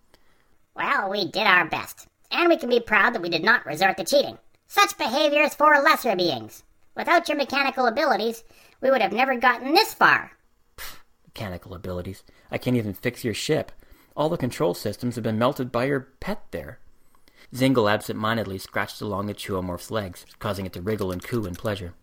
Well, 0.75 1.09
we 1.09 1.25
did 1.25 1.47
our 1.47 1.65
best, 1.67 2.07
and 2.31 2.49
we 2.49 2.57
can 2.57 2.69
be 2.69 2.79
proud 2.79 3.13
that 3.13 3.21
we 3.21 3.29
did 3.29 3.43
not 3.43 3.65
resort 3.65 3.97
to 3.97 4.03
cheating. 4.03 4.37
Such 4.67 4.97
behavior 4.97 5.41
is 5.43 5.55
for 5.55 5.73
lesser 5.81 6.15
beings. 6.15 6.63
Without 6.95 7.29
your 7.29 7.37
mechanical 7.37 7.85
abilities, 7.87 8.43
we 8.81 8.91
would 8.91 9.01
have 9.01 9.13
never 9.13 9.35
gotten 9.35 9.73
this 9.73 9.93
far. 9.93 10.31
Mechanical 11.25 11.73
abilities. 11.73 12.23
I 12.51 12.57
can't 12.57 12.75
even 12.75 12.93
fix 12.93 13.23
your 13.23 13.33
ship. 13.33 13.71
All 14.15 14.27
the 14.27 14.37
control 14.37 14.73
systems 14.73 15.15
have 15.15 15.23
been 15.23 15.39
melted 15.39 15.71
by 15.71 15.85
your 15.85 16.01
pet 16.19 16.43
there. 16.51 16.79
Zingle 17.55 17.89
absent-mindedly 17.89 18.59
scratched 18.59 19.01
along 19.01 19.25
the 19.25 19.33
Chuomorph's 19.33 19.89
legs, 19.89 20.25
causing 20.37 20.65
it 20.65 20.73
to 20.73 20.81
wriggle 20.81 21.11
and 21.11 21.23
coo 21.23 21.45
in 21.45 21.55
pleasure. 21.55 21.93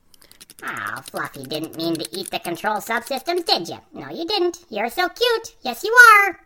Ah, 0.63 0.95
oh, 0.97 1.03
Fluffy 1.03 1.45
didn't 1.45 1.77
mean 1.77 1.95
to 1.95 2.09
eat 2.11 2.31
the 2.31 2.39
control 2.39 2.77
subsystems, 2.77 3.45
did 3.45 3.69
you? 3.69 3.79
No, 3.93 4.09
you 4.09 4.27
didn't. 4.27 4.65
You're 4.71 4.91
so 4.91 5.09
cute. 5.09 5.57
Yes, 5.63 5.85
you 5.85 5.95
are. 5.95 6.41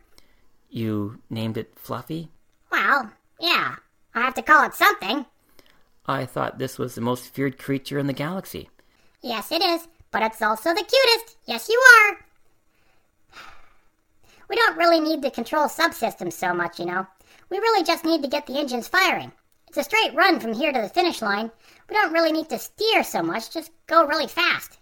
You 0.68 1.20
named 1.30 1.56
it 1.56 1.72
Fluffy? 1.76 2.30
Well, 2.70 3.10
yeah. 3.40 3.76
I 4.14 4.20
have 4.20 4.34
to 4.34 4.42
call 4.42 4.64
it 4.64 4.74
something. 4.74 5.24
I 6.06 6.26
thought 6.26 6.58
this 6.58 6.78
was 6.78 6.94
the 6.94 7.00
most 7.00 7.32
feared 7.32 7.58
creature 7.58 7.98
in 7.98 8.06
the 8.06 8.12
galaxy. 8.12 8.68
Yes, 9.22 9.52
it 9.52 9.62
is, 9.62 9.86
but 10.10 10.22
it's 10.22 10.42
also 10.42 10.70
the 10.70 10.84
cutest. 10.84 11.36
Yes, 11.46 11.68
you 11.68 11.80
are. 11.80 12.18
We 14.48 14.56
don't 14.56 14.76
really 14.76 14.98
need 14.98 15.22
the 15.22 15.30
control 15.30 15.68
subsystems 15.68 16.32
so 16.32 16.52
much, 16.52 16.80
you 16.80 16.86
know. 16.86 17.06
We 17.48 17.58
really 17.58 17.84
just 17.84 18.04
need 18.04 18.22
to 18.22 18.28
get 18.28 18.46
the 18.46 18.58
engines 18.58 18.88
firing. 18.88 19.32
It's 19.68 19.78
a 19.78 19.84
straight 19.84 20.14
run 20.14 20.40
from 20.40 20.52
here 20.52 20.72
to 20.72 20.80
the 20.80 20.88
finish 20.88 21.22
line. 21.22 21.50
We 21.88 21.94
don't 21.94 22.12
really 22.12 22.32
need 22.32 22.48
to 22.48 22.58
steer 22.58 23.04
so 23.04 23.22
much, 23.22 23.52
just 23.52 23.70
go 23.86 24.06
really 24.06 24.26
fast. 24.26 24.78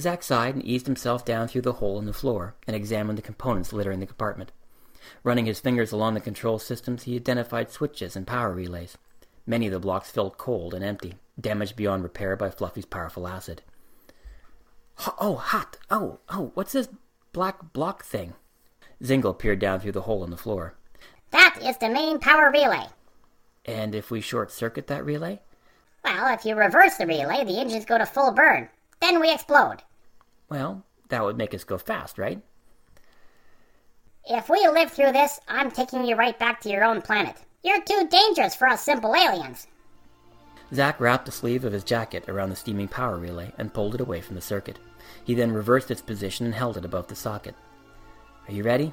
Zack 0.00 0.24
sighed 0.24 0.54
and 0.54 0.64
eased 0.64 0.86
himself 0.86 1.24
down 1.24 1.46
through 1.46 1.62
the 1.62 1.74
hole 1.74 1.98
in 2.00 2.06
the 2.06 2.12
floor 2.12 2.56
and 2.66 2.74
examined 2.74 3.16
the 3.16 3.22
components 3.22 3.72
littering 3.72 4.00
the 4.00 4.06
compartment. 4.06 4.50
Running 5.22 5.46
his 5.46 5.60
fingers 5.60 5.92
along 5.92 6.14
the 6.14 6.20
control 6.20 6.58
systems, 6.58 7.04
he 7.04 7.14
identified 7.14 7.70
switches 7.70 8.16
and 8.16 8.26
power 8.26 8.52
relays. 8.52 8.98
Many 9.46 9.66
of 9.66 9.72
the 9.72 9.78
blocks 9.78 10.10
felt 10.10 10.38
cold 10.38 10.74
and 10.74 10.84
empty, 10.84 11.14
damaged 11.40 11.76
beyond 11.76 12.02
repair 12.02 12.36
by 12.36 12.50
Fluffy's 12.50 12.86
powerful 12.86 13.28
acid. 13.28 13.62
Oh, 15.18 15.36
hot! 15.36 15.76
Oh, 15.90 16.18
oh, 16.28 16.50
what's 16.54 16.72
this 16.72 16.88
black 17.32 17.72
block 17.72 18.04
thing? 18.04 18.34
Zingle 19.04 19.34
peered 19.34 19.58
down 19.58 19.80
through 19.80 19.92
the 19.92 20.02
hole 20.02 20.24
in 20.24 20.30
the 20.30 20.36
floor. 20.36 20.74
That 21.34 21.58
is 21.60 21.76
the 21.78 21.88
main 21.88 22.20
power 22.20 22.48
relay. 22.52 22.86
And 23.64 23.92
if 23.92 24.08
we 24.08 24.20
short 24.20 24.52
circuit 24.52 24.86
that 24.86 25.04
relay? 25.04 25.40
Well, 26.04 26.32
if 26.32 26.44
you 26.44 26.54
reverse 26.54 26.94
the 26.94 27.08
relay, 27.08 27.44
the 27.44 27.58
engines 27.58 27.84
go 27.84 27.98
to 27.98 28.06
full 28.06 28.30
burn. 28.30 28.68
Then 29.00 29.20
we 29.20 29.32
explode. 29.32 29.78
Well, 30.48 30.84
that 31.08 31.24
would 31.24 31.36
make 31.36 31.52
us 31.52 31.64
go 31.64 31.76
fast, 31.76 32.18
right? 32.18 32.40
If 34.24 34.48
we 34.48 34.64
live 34.68 34.92
through 34.92 35.10
this, 35.10 35.40
I'm 35.48 35.72
taking 35.72 36.04
you 36.04 36.14
right 36.14 36.38
back 36.38 36.60
to 36.60 36.70
your 36.70 36.84
own 36.84 37.02
planet. 37.02 37.34
You're 37.64 37.82
too 37.82 38.06
dangerous 38.08 38.54
for 38.54 38.68
us 38.68 38.84
simple 38.84 39.16
aliens. 39.16 39.66
Zack 40.72 41.00
wrapped 41.00 41.26
the 41.26 41.32
sleeve 41.32 41.64
of 41.64 41.72
his 41.72 41.82
jacket 41.82 42.28
around 42.28 42.50
the 42.50 42.56
steaming 42.56 42.86
power 42.86 43.18
relay 43.18 43.52
and 43.58 43.74
pulled 43.74 43.96
it 43.96 44.00
away 44.00 44.20
from 44.20 44.36
the 44.36 44.40
circuit. 44.40 44.78
He 45.24 45.34
then 45.34 45.50
reversed 45.50 45.90
its 45.90 46.00
position 46.00 46.46
and 46.46 46.54
held 46.54 46.76
it 46.76 46.84
above 46.84 47.08
the 47.08 47.16
socket. 47.16 47.56
Are 48.46 48.52
you 48.52 48.62
ready? 48.62 48.92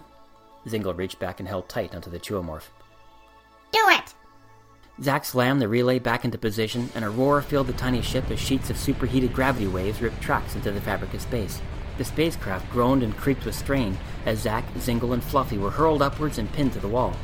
Zingle 0.67 0.93
reached 0.93 1.19
back 1.19 1.39
and 1.39 1.47
held 1.47 1.67
tight 1.67 1.95
onto 1.95 2.10
the 2.10 2.19
Chuomorph. 2.19 2.69
Do 3.71 3.80
it! 3.89 4.13
Zack 5.02 5.26
slammed 5.26 5.62
the 5.62 5.67
relay 5.67 6.00
back 6.00 6.24
into 6.26 6.38
position, 6.38 6.89
and 6.93 7.04
a 7.04 7.10
roar 7.10 7.41
filled 7.41 7.67
the 7.67 7.74
tiny 7.74 8.02
ship 8.02 8.30
as 8.30 8.39
sheets 8.39 8.69
of 8.69 8.78
superheated 8.78 9.34
gravity 9.34 9.67
waves 9.67 10.02
ripped 10.02 10.21
tracks 10.21 10.56
into 10.56 10.71
the 10.71 10.82
fabric 10.82 11.13
of 11.13 11.21
space. 11.21 11.62
The 11.97 12.06
spacecraft 12.06 12.71
groaned 12.71 13.04
and 13.04 13.15
creaked 13.17 13.45
with 13.45 13.56
strain 13.56 13.97
as 14.26 14.39
Zack, 14.39 14.65
Zingle, 14.80 15.13
and 15.13 15.24
Fluffy 15.24 15.58
were 15.58 15.71
hurled 15.71 16.02
upwards 16.02 16.38
and 16.38 16.52
pinned 16.52 16.74
to 16.74 16.80
the 16.80 16.88
wall. 16.88 17.15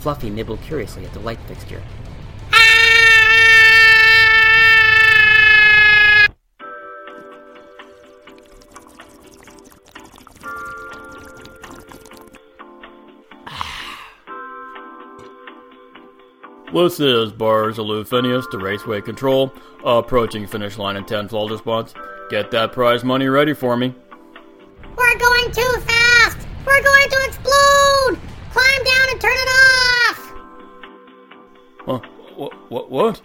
Fluffy 0.00 0.28
nibbled 0.28 0.60
curiously 0.62 1.06
at 1.06 1.12
the 1.12 1.20
light 1.20 1.40
fixture. 1.46 1.82
This 16.74 16.98
is 16.98 17.32
Barzalou 17.32 18.04
Phineas 18.04 18.48
to 18.50 18.58
Raceway 18.58 19.00
Control, 19.00 19.52
approaching 19.84 20.44
finish 20.44 20.76
line 20.76 20.96
in 20.96 21.04
10 21.04 21.28
flawless 21.28 21.60
spots. 21.60 21.94
Get 22.30 22.50
that 22.50 22.72
prize 22.72 23.04
money 23.04 23.28
ready 23.28 23.54
for 23.54 23.76
me. 23.76 23.94
We're 24.96 25.18
going 25.18 25.52
too 25.52 25.72
fast! 25.82 26.48
We're 26.66 26.82
going 26.82 27.10
to 27.10 27.24
explode! 27.26 28.18
Climb 28.50 28.84
down 28.84 29.08
and 29.12 29.20
turn 29.20 29.36
it 29.36 29.48
off! 29.48 30.32
Huh? 31.86 32.00
What? 32.34 32.70
What? 32.72 32.90
What? 32.90 33.20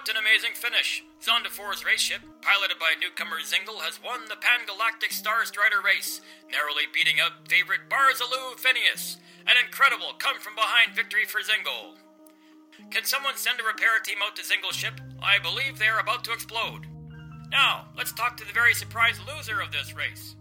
What 0.00 0.16
an 0.16 0.16
amazing 0.16 0.56
finish! 0.56 1.04
Zonda 1.20 1.52
4's 1.52 1.84
race 1.84 2.00
ship, 2.00 2.22
piloted 2.40 2.78
by 2.80 2.96
newcomer 2.96 3.44
Zingle, 3.44 3.84
has 3.84 4.00
won 4.02 4.32
the 4.32 4.40
Pan 4.40 4.64
Galactic 4.64 5.12
Star 5.12 5.44
Strider 5.44 5.84
race, 5.84 6.22
narrowly 6.50 6.88
beating 6.88 7.20
out 7.20 7.44
favorite 7.46 7.92
Barzalou 7.92 8.56
Phineas. 8.56 9.18
An 9.44 9.60
incredible 9.62 10.16
come 10.16 10.40
from 10.40 10.54
behind 10.54 10.96
victory 10.96 11.26
for 11.26 11.44
Zingle. 11.44 12.00
Can 12.88 13.04
someone 13.04 13.36
send 13.36 13.60
a 13.60 13.62
repair 13.62 14.00
team 14.00 14.24
out 14.24 14.36
to 14.36 14.42
Zingle's 14.42 14.74
ship? 14.74 14.96
I 15.20 15.38
believe 15.38 15.76
they 15.76 15.92
are 15.92 16.00
about 16.00 16.24
to 16.24 16.32
explode. 16.32 16.88
Now, 17.52 17.92
let's 17.94 18.16
talk 18.16 18.38
to 18.38 18.46
the 18.46 18.56
very 18.56 18.72
surprised 18.72 19.20
loser 19.28 19.60
of 19.60 19.70
this 19.70 19.94
race. 19.94 20.34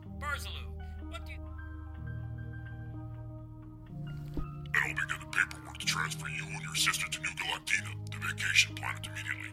And 4.71 4.87
I'll 4.87 4.95
begin 4.95 5.19
the 5.19 5.27
paperwork 5.35 5.77
to 5.79 5.85
transfer 5.85 6.29
you 6.29 6.47
and 6.47 6.63
your 6.63 6.75
sister 6.75 7.11
to 7.11 7.19
New 7.19 7.35
Galactina, 7.35 7.91
the 8.07 8.17
vacation 8.23 8.73
planet, 8.75 9.03
immediately. 9.03 9.48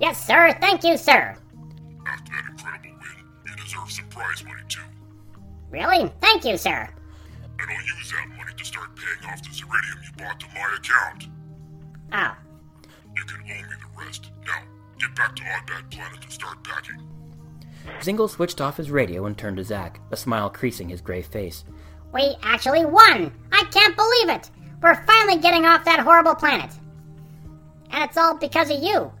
Yes, 0.00 0.24
sir. 0.26 0.56
Thank 0.60 0.84
you, 0.84 0.96
sir. 0.96 1.36
After 2.06 2.32
that 2.32 2.44
incredible 2.50 2.98
win, 3.00 3.24
you 3.46 3.56
deserve 3.56 3.90
some 3.90 4.08
prize 4.08 4.44
money 4.44 4.62
too. 4.68 4.80
Really? 5.70 6.10
Thank 6.20 6.44
you, 6.44 6.56
sir. 6.56 6.88
And 7.58 7.70
I'll 7.70 7.84
use 7.84 8.12
that 8.12 8.28
money 8.36 8.52
to 8.56 8.64
start 8.64 8.90
paying 8.96 9.32
off 9.32 9.42
the 9.42 9.48
Zeridium 9.50 10.04
you 10.04 10.12
bought 10.18 10.40
to 10.40 10.46
my 10.54 10.76
account. 10.76 11.28
Oh. 12.12 12.36
You 13.16 13.24
can 13.24 13.40
owe 13.40 13.44
me 13.44 13.62
the 13.62 14.04
rest. 14.04 14.30
Now, 14.46 14.62
get 14.98 15.14
back 15.14 15.36
to 15.36 15.42
Oddbad 15.42 15.90
Planet 15.90 16.22
and 16.22 16.32
start 16.32 16.62
packing. 16.64 17.00
Zingle 18.02 18.28
switched 18.28 18.60
off 18.60 18.76
his 18.76 18.90
radio 18.90 19.26
and 19.26 19.36
turned 19.36 19.58
to 19.58 19.64
Zack, 19.64 20.00
a 20.10 20.16
smile 20.16 20.50
creasing 20.50 20.88
his 20.88 21.00
gray 21.00 21.22
face. 21.22 21.64
We 22.12 22.36
actually 22.42 22.84
won! 22.84 23.32
I 23.52 23.64
can't 23.70 23.96
believe 23.96 24.28
it! 24.30 24.50
We're 24.82 25.04
finally 25.06 25.40
getting 25.40 25.64
off 25.64 25.84
that 25.84 26.00
horrible 26.00 26.34
planet. 26.34 26.70
And 27.90 28.04
it's 28.04 28.16
all 28.16 28.36
because 28.36 28.70
of 28.70 28.82
you. 28.82 29.12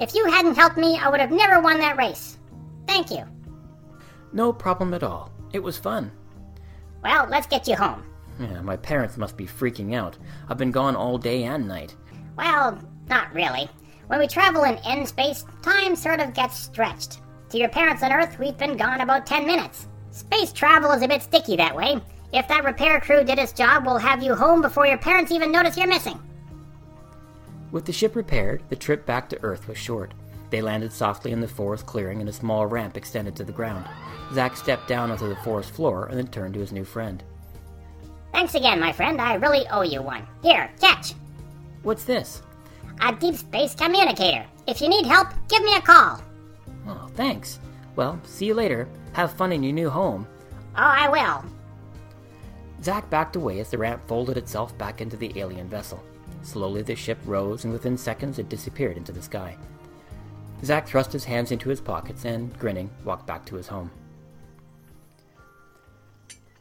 If 0.00 0.14
you 0.14 0.24
hadn't 0.30 0.56
helped 0.56 0.78
me, 0.78 0.98
I 0.98 1.10
would 1.10 1.20
have 1.20 1.30
never 1.30 1.60
won 1.60 1.78
that 1.78 1.98
race. 1.98 2.38
Thank 2.86 3.10
you. 3.10 3.24
No 4.32 4.52
problem 4.52 4.94
at 4.94 5.02
all. 5.02 5.30
It 5.52 5.62
was 5.62 5.76
fun. 5.76 6.10
Well, 7.04 7.26
let's 7.28 7.46
get 7.46 7.68
you 7.68 7.76
home. 7.76 8.02
Yeah, 8.38 8.62
my 8.62 8.76
parents 8.76 9.18
must 9.18 9.36
be 9.36 9.46
freaking 9.46 9.94
out. 9.94 10.16
I've 10.48 10.56
been 10.56 10.70
gone 10.70 10.96
all 10.96 11.18
day 11.18 11.44
and 11.44 11.68
night. 11.68 11.94
Well, 12.38 12.80
not 13.08 13.32
really. 13.34 13.68
When 14.06 14.18
we 14.18 14.26
travel 14.26 14.64
in 14.64 14.78
N 14.86 15.04
space, 15.04 15.44
time 15.62 15.94
sort 15.94 16.20
of 16.20 16.32
gets 16.32 16.58
stretched. 16.58 17.18
To 17.50 17.58
your 17.58 17.68
parents 17.68 18.02
on 18.02 18.12
Earth, 18.12 18.38
we've 18.38 18.56
been 18.56 18.78
gone 18.78 19.02
about 19.02 19.26
10 19.26 19.46
minutes. 19.46 19.86
Space 20.12 20.52
travel 20.52 20.92
is 20.92 21.02
a 21.02 21.08
bit 21.08 21.22
sticky 21.22 21.56
that 21.56 21.76
way. 21.76 22.00
If 22.32 22.48
that 22.48 22.64
repair 22.64 23.00
crew 23.00 23.22
did 23.22 23.38
its 23.38 23.52
job, 23.52 23.84
we'll 23.84 23.98
have 23.98 24.22
you 24.22 24.34
home 24.34 24.62
before 24.62 24.86
your 24.86 24.98
parents 24.98 25.30
even 25.30 25.52
notice 25.52 25.76
you're 25.76 25.86
missing. 25.86 26.18
With 27.72 27.84
the 27.84 27.92
ship 27.92 28.16
repaired, 28.16 28.62
the 28.68 28.76
trip 28.76 29.06
back 29.06 29.28
to 29.28 29.42
Earth 29.42 29.68
was 29.68 29.78
short. 29.78 30.12
They 30.50 30.60
landed 30.60 30.92
softly 30.92 31.30
in 31.30 31.40
the 31.40 31.46
forest 31.46 31.86
clearing 31.86 32.20
and 32.20 32.28
a 32.28 32.32
small 32.32 32.66
ramp 32.66 32.96
extended 32.96 33.36
to 33.36 33.44
the 33.44 33.52
ground. 33.52 33.86
Zack 34.34 34.56
stepped 34.56 34.88
down 34.88 35.10
onto 35.10 35.28
the 35.28 35.36
forest 35.36 35.70
floor 35.70 36.06
and 36.06 36.18
then 36.18 36.26
turned 36.26 36.54
to 36.54 36.60
his 36.60 36.72
new 36.72 36.84
friend. 36.84 37.22
Thanks 38.32 38.54
again, 38.54 38.80
my 38.80 38.92
friend. 38.92 39.20
I 39.20 39.34
really 39.34 39.66
owe 39.68 39.82
you 39.82 40.02
one. 40.02 40.26
Here, 40.42 40.70
catch. 40.80 41.14
What's 41.82 42.04
this? 42.04 42.42
A 43.00 43.14
deep 43.14 43.36
space 43.36 43.74
communicator. 43.74 44.44
If 44.66 44.80
you 44.80 44.88
need 44.88 45.06
help, 45.06 45.28
give 45.48 45.62
me 45.62 45.74
a 45.76 45.80
call. 45.80 46.20
Oh, 46.88 47.08
thanks. 47.14 47.60
Well, 47.96 48.20
see 48.24 48.46
you 48.46 48.54
later. 48.54 48.88
Have 49.12 49.32
fun 49.32 49.52
in 49.52 49.62
your 49.62 49.72
new 49.72 49.90
home. 49.90 50.26
Oh, 50.76 50.82
I 50.82 51.08
will. 51.08 51.44
Zack 52.82 53.08
backed 53.10 53.36
away 53.36 53.60
as 53.60 53.70
the 53.70 53.78
ramp 53.78 54.02
folded 54.06 54.36
itself 54.36 54.76
back 54.78 55.00
into 55.00 55.16
the 55.16 55.32
alien 55.38 55.68
vessel. 55.68 56.02
Slowly 56.42 56.82
the 56.82 56.96
ship 56.96 57.18
rose, 57.24 57.64
and 57.64 57.72
within 57.72 57.96
seconds 57.96 58.38
it 58.38 58.48
disappeared 58.48 58.96
into 58.96 59.12
the 59.12 59.22
sky. 59.22 59.56
Zack 60.64 60.86
thrust 60.86 61.12
his 61.12 61.24
hands 61.24 61.52
into 61.52 61.68
his 61.68 61.80
pockets 61.80 62.24
and, 62.24 62.56
grinning, 62.58 62.90
walked 63.04 63.26
back 63.26 63.44
to 63.46 63.56
his 63.56 63.68
home. 63.68 63.90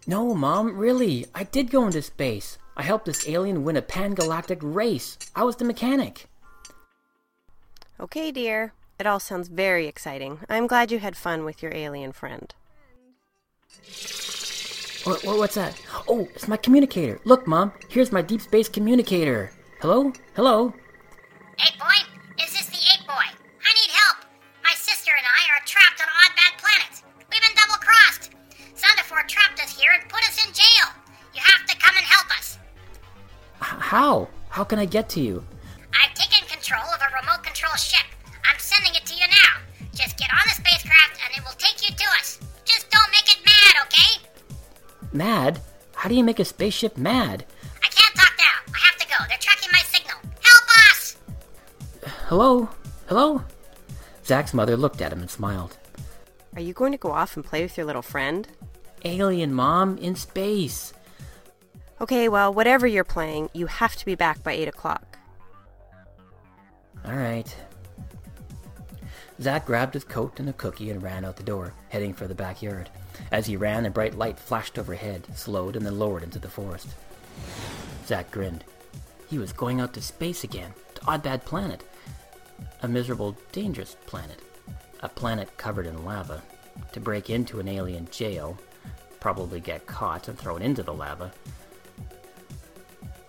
No, 0.07 0.33
Mom, 0.33 0.77
really. 0.77 1.25
I 1.35 1.43
did 1.43 1.69
go 1.69 1.85
into 1.85 2.01
space. 2.01 2.57
I 2.75 2.83
helped 2.83 3.05
this 3.05 3.27
alien 3.27 3.63
win 3.63 3.77
a 3.77 3.81
pan 3.81 4.15
galactic 4.15 4.59
race. 4.61 5.17
I 5.35 5.43
was 5.43 5.57
the 5.57 5.65
mechanic. 5.65 6.27
Okay, 7.99 8.31
dear. 8.31 8.73
It 8.97 9.05
all 9.05 9.19
sounds 9.19 9.49
very 9.49 9.87
exciting. 9.87 10.39
I'm 10.49 10.67
glad 10.67 10.91
you 10.91 10.99
had 10.99 11.15
fun 11.15 11.45
with 11.45 11.61
your 11.61 11.73
alien 11.73 12.11
friend. 12.11 12.53
What, 15.03 15.23
what, 15.23 15.37
what's 15.37 15.55
that? 15.55 15.79
Oh, 16.07 16.27
it's 16.33 16.47
my 16.47 16.57
communicator. 16.57 17.19
Look, 17.23 17.47
Mom, 17.47 17.71
here's 17.89 18.11
my 18.11 18.21
deep 18.21 18.41
space 18.41 18.67
communicator. 18.67 19.51
Hello? 19.79 20.11
Hello? 20.35 20.73
Eight 21.63 21.79
boy, 21.79 21.99
is 22.43 22.51
this 22.51 22.67
the 22.67 22.83
eight 22.91 23.07
boy? 23.07 23.27
I 23.63 23.71
need 23.71 23.91
help. 23.95 24.27
My 24.61 24.75
sister 24.75 25.11
and 25.15 25.23
I 25.23 25.55
are 25.55 25.63
trapped 25.63 26.03
on 26.03 26.07
Oddbad 26.19 26.59
Planet. 26.59 26.93
We've 27.31 27.39
been 27.39 27.55
double 27.55 27.79
crossed. 27.79 28.35
Zondafor 28.75 29.25
trapped 29.29 29.63
us 29.63 29.79
here 29.79 29.91
and 29.95 30.03
put 30.11 30.19
us 30.27 30.35
in 30.45 30.51
jail. 30.51 30.91
You 31.33 31.39
have 31.39 31.65
to 31.65 31.77
come 31.77 31.95
and 31.95 32.03
help 32.05 32.27
us. 32.37 32.59
How? 33.61 34.27
How 34.49 34.65
can 34.65 34.79
I 34.79 34.85
get 34.85 35.07
to 35.15 35.21
you? 35.21 35.45
I've 35.95 36.13
taken 36.13 36.45
control 36.49 36.83
of 36.83 36.99
a 36.99 37.15
remote 37.15 37.43
control 37.43 37.75
ship. 37.79 38.03
I'm 38.43 38.59
sending 38.59 38.91
it 38.95 39.05
to 39.05 39.15
you 39.15 39.27
now. 39.31 39.63
Just 39.95 40.17
get 40.17 40.27
on 40.33 40.43
the 40.43 40.59
spacecraft 40.59 41.23
and 41.23 41.37
it 41.37 41.43
will 41.47 41.55
take 41.55 41.87
you 41.87 41.95
to 41.95 42.05
us. 42.19 42.37
Just 42.65 42.91
don't 42.91 43.11
make 43.11 43.31
it 43.31 43.39
mad, 43.45 43.87
okay? 43.87 44.27
Mad? 45.13 45.61
How 45.95 46.09
do 46.09 46.15
you 46.15 46.23
make 46.25 46.39
a 46.39 46.45
spaceship 46.45 46.97
mad? 46.97 47.45
Hello? 52.29 52.69
Hello? 53.07 53.43
Zack's 54.23 54.53
mother 54.53 54.77
looked 54.77 55.01
at 55.01 55.11
him 55.11 55.21
and 55.21 55.31
smiled. 55.31 55.79
Are 56.53 56.61
you 56.61 56.73
going 56.73 56.91
to 56.91 56.97
go 56.99 57.11
off 57.11 57.35
and 57.35 57.43
play 57.43 57.63
with 57.63 57.75
your 57.75 57.87
little 57.87 58.03
friend? 58.03 58.47
Alien, 59.03 59.51
Mom, 59.51 59.97
in 59.97 60.13
space. 60.13 60.93
Okay, 61.99 62.29
well, 62.29 62.53
whatever 62.53 62.85
you're 62.85 63.03
playing, 63.03 63.49
you 63.53 63.65
have 63.65 63.95
to 63.95 64.05
be 64.05 64.13
back 64.13 64.43
by 64.43 64.51
8 64.51 64.67
o'clock. 64.67 65.17
All 67.03 67.15
right. 67.15 67.55
Zack 69.41 69.65
grabbed 69.65 69.95
his 69.95 70.03
coat 70.03 70.39
and 70.39 70.49
a 70.49 70.53
cookie 70.53 70.91
and 70.91 71.01
ran 71.01 71.25
out 71.25 71.35
the 71.35 71.41
door, 71.41 71.73
heading 71.87 72.13
for 72.13 72.27
the 72.27 72.35
backyard. 72.35 72.91
As 73.31 73.47
he 73.47 73.57
ran, 73.57 73.87
a 73.87 73.89
bright 73.89 74.19
light 74.19 74.37
flashed 74.37 74.77
overhead, 74.77 75.25
slowed, 75.35 75.75
and 75.75 75.83
then 75.83 75.97
lowered 75.97 76.21
into 76.21 76.37
the 76.37 76.47
forest. 76.47 76.89
Zack 78.05 78.29
grinned. 78.29 78.65
He 79.27 79.39
was 79.39 79.51
going 79.51 79.81
out 79.81 79.95
to 79.95 80.01
space 80.03 80.43
again, 80.43 80.75
to 80.93 81.01
Oddbad 81.01 81.43
Planet. 81.43 81.83
A 82.81 82.87
miserable, 82.87 83.35
dangerous 83.51 83.97
planet. 84.05 84.39
A 85.01 85.09
planet 85.09 85.57
covered 85.57 85.85
in 85.85 86.05
lava. 86.05 86.41
To 86.93 86.99
break 87.01 87.29
into 87.29 87.59
an 87.59 87.67
alien 87.67 88.07
jail, 88.09 88.57
probably 89.19 89.59
get 89.59 89.85
caught 89.85 90.29
and 90.29 90.37
thrown 90.37 90.61
into 90.61 90.81
the 90.81 90.93
lava. 90.93 91.33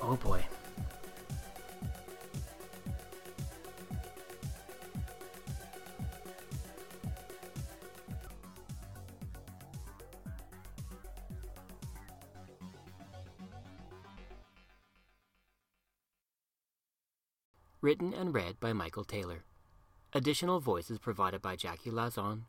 Oh 0.01 0.14
boy. 0.14 0.44
Written 17.83 18.12
and 18.12 18.35
read 18.35 18.61
by 18.61 18.74
Michael 18.74 19.05
Taylor. 19.05 19.45
Additional 20.12 20.61
voices 20.61 20.99
provided 20.99 21.41
by 21.41 21.57
Jackie 21.57 21.91
Lazon, 21.91 22.45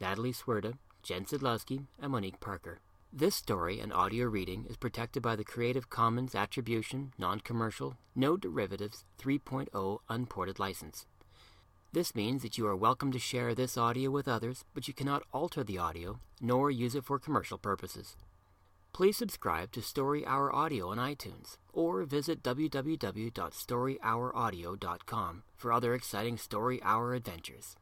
Natalie 0.00 0.32
Swerda, 0.32 0.74
Jen 1.02 1.24
Sidlowski, 1.24 1.86
and 2.00 2.12
Monique 2.12 2.38
Parker. 2.38 2.78
This 3.12 3.34
story 3.34 3.80
and 3.80 3.92
audio 3.92 4.26
reading 4.26 4.66
is 4.70 4.76
protected 4.76 5.24
by 5.24 5.34
the 5.34 5.42
Creative 5.42 5.90
Commons 5.90 6.36
Attribution, 6.36 7.12
Non-Commercial, 7.18 7.96
No 8.14 8.36
Derivatives 8.36 9.04
3.0 9.20 9.98
Unported 10.08 10.60
License. 10.60 11.04
This 11.92 12.14
means 12.14 12.42
that 12.42 12.56
you 12.56 12.64
are 12.68 12.76
welcome 12.76 13.10
to 13.10 13.18
share 13.18 13.56
this 13.56 13.76
audio 13.76 14.12
with 14.12 14.28
others, 14.28 14.64
but 14.72 14.86
you 14.86 14.94
cannot 14.94 15.24
alter 15.32 15.64
the 15.64 15.78
audio 15.78 16.20
nor 16.40 16.70
use 16.70 16.94
it 16.94 17.04
for 17.04 17.18
commercial 17.18 17.58
purposes. 17.58 18.14
Please 18.92 19.16
subscribe 19.16 19.72
to 19.72 19.82
Story 19.82 20.24
Hour 20.26 20.54
Audio 20.54 20.90
on 20.90 20.98
iTunes 20.98 21.56
or 21.72 22.04
visit 22.04 22.42
www.storyhouraudio.com 22.42 25.42
for 25.56 25.72
other 25.72 25.94
exciting 25.94 26.36
Story 26.36 26.82
Hour 26.82 27.14
adventures. 27.14 27.76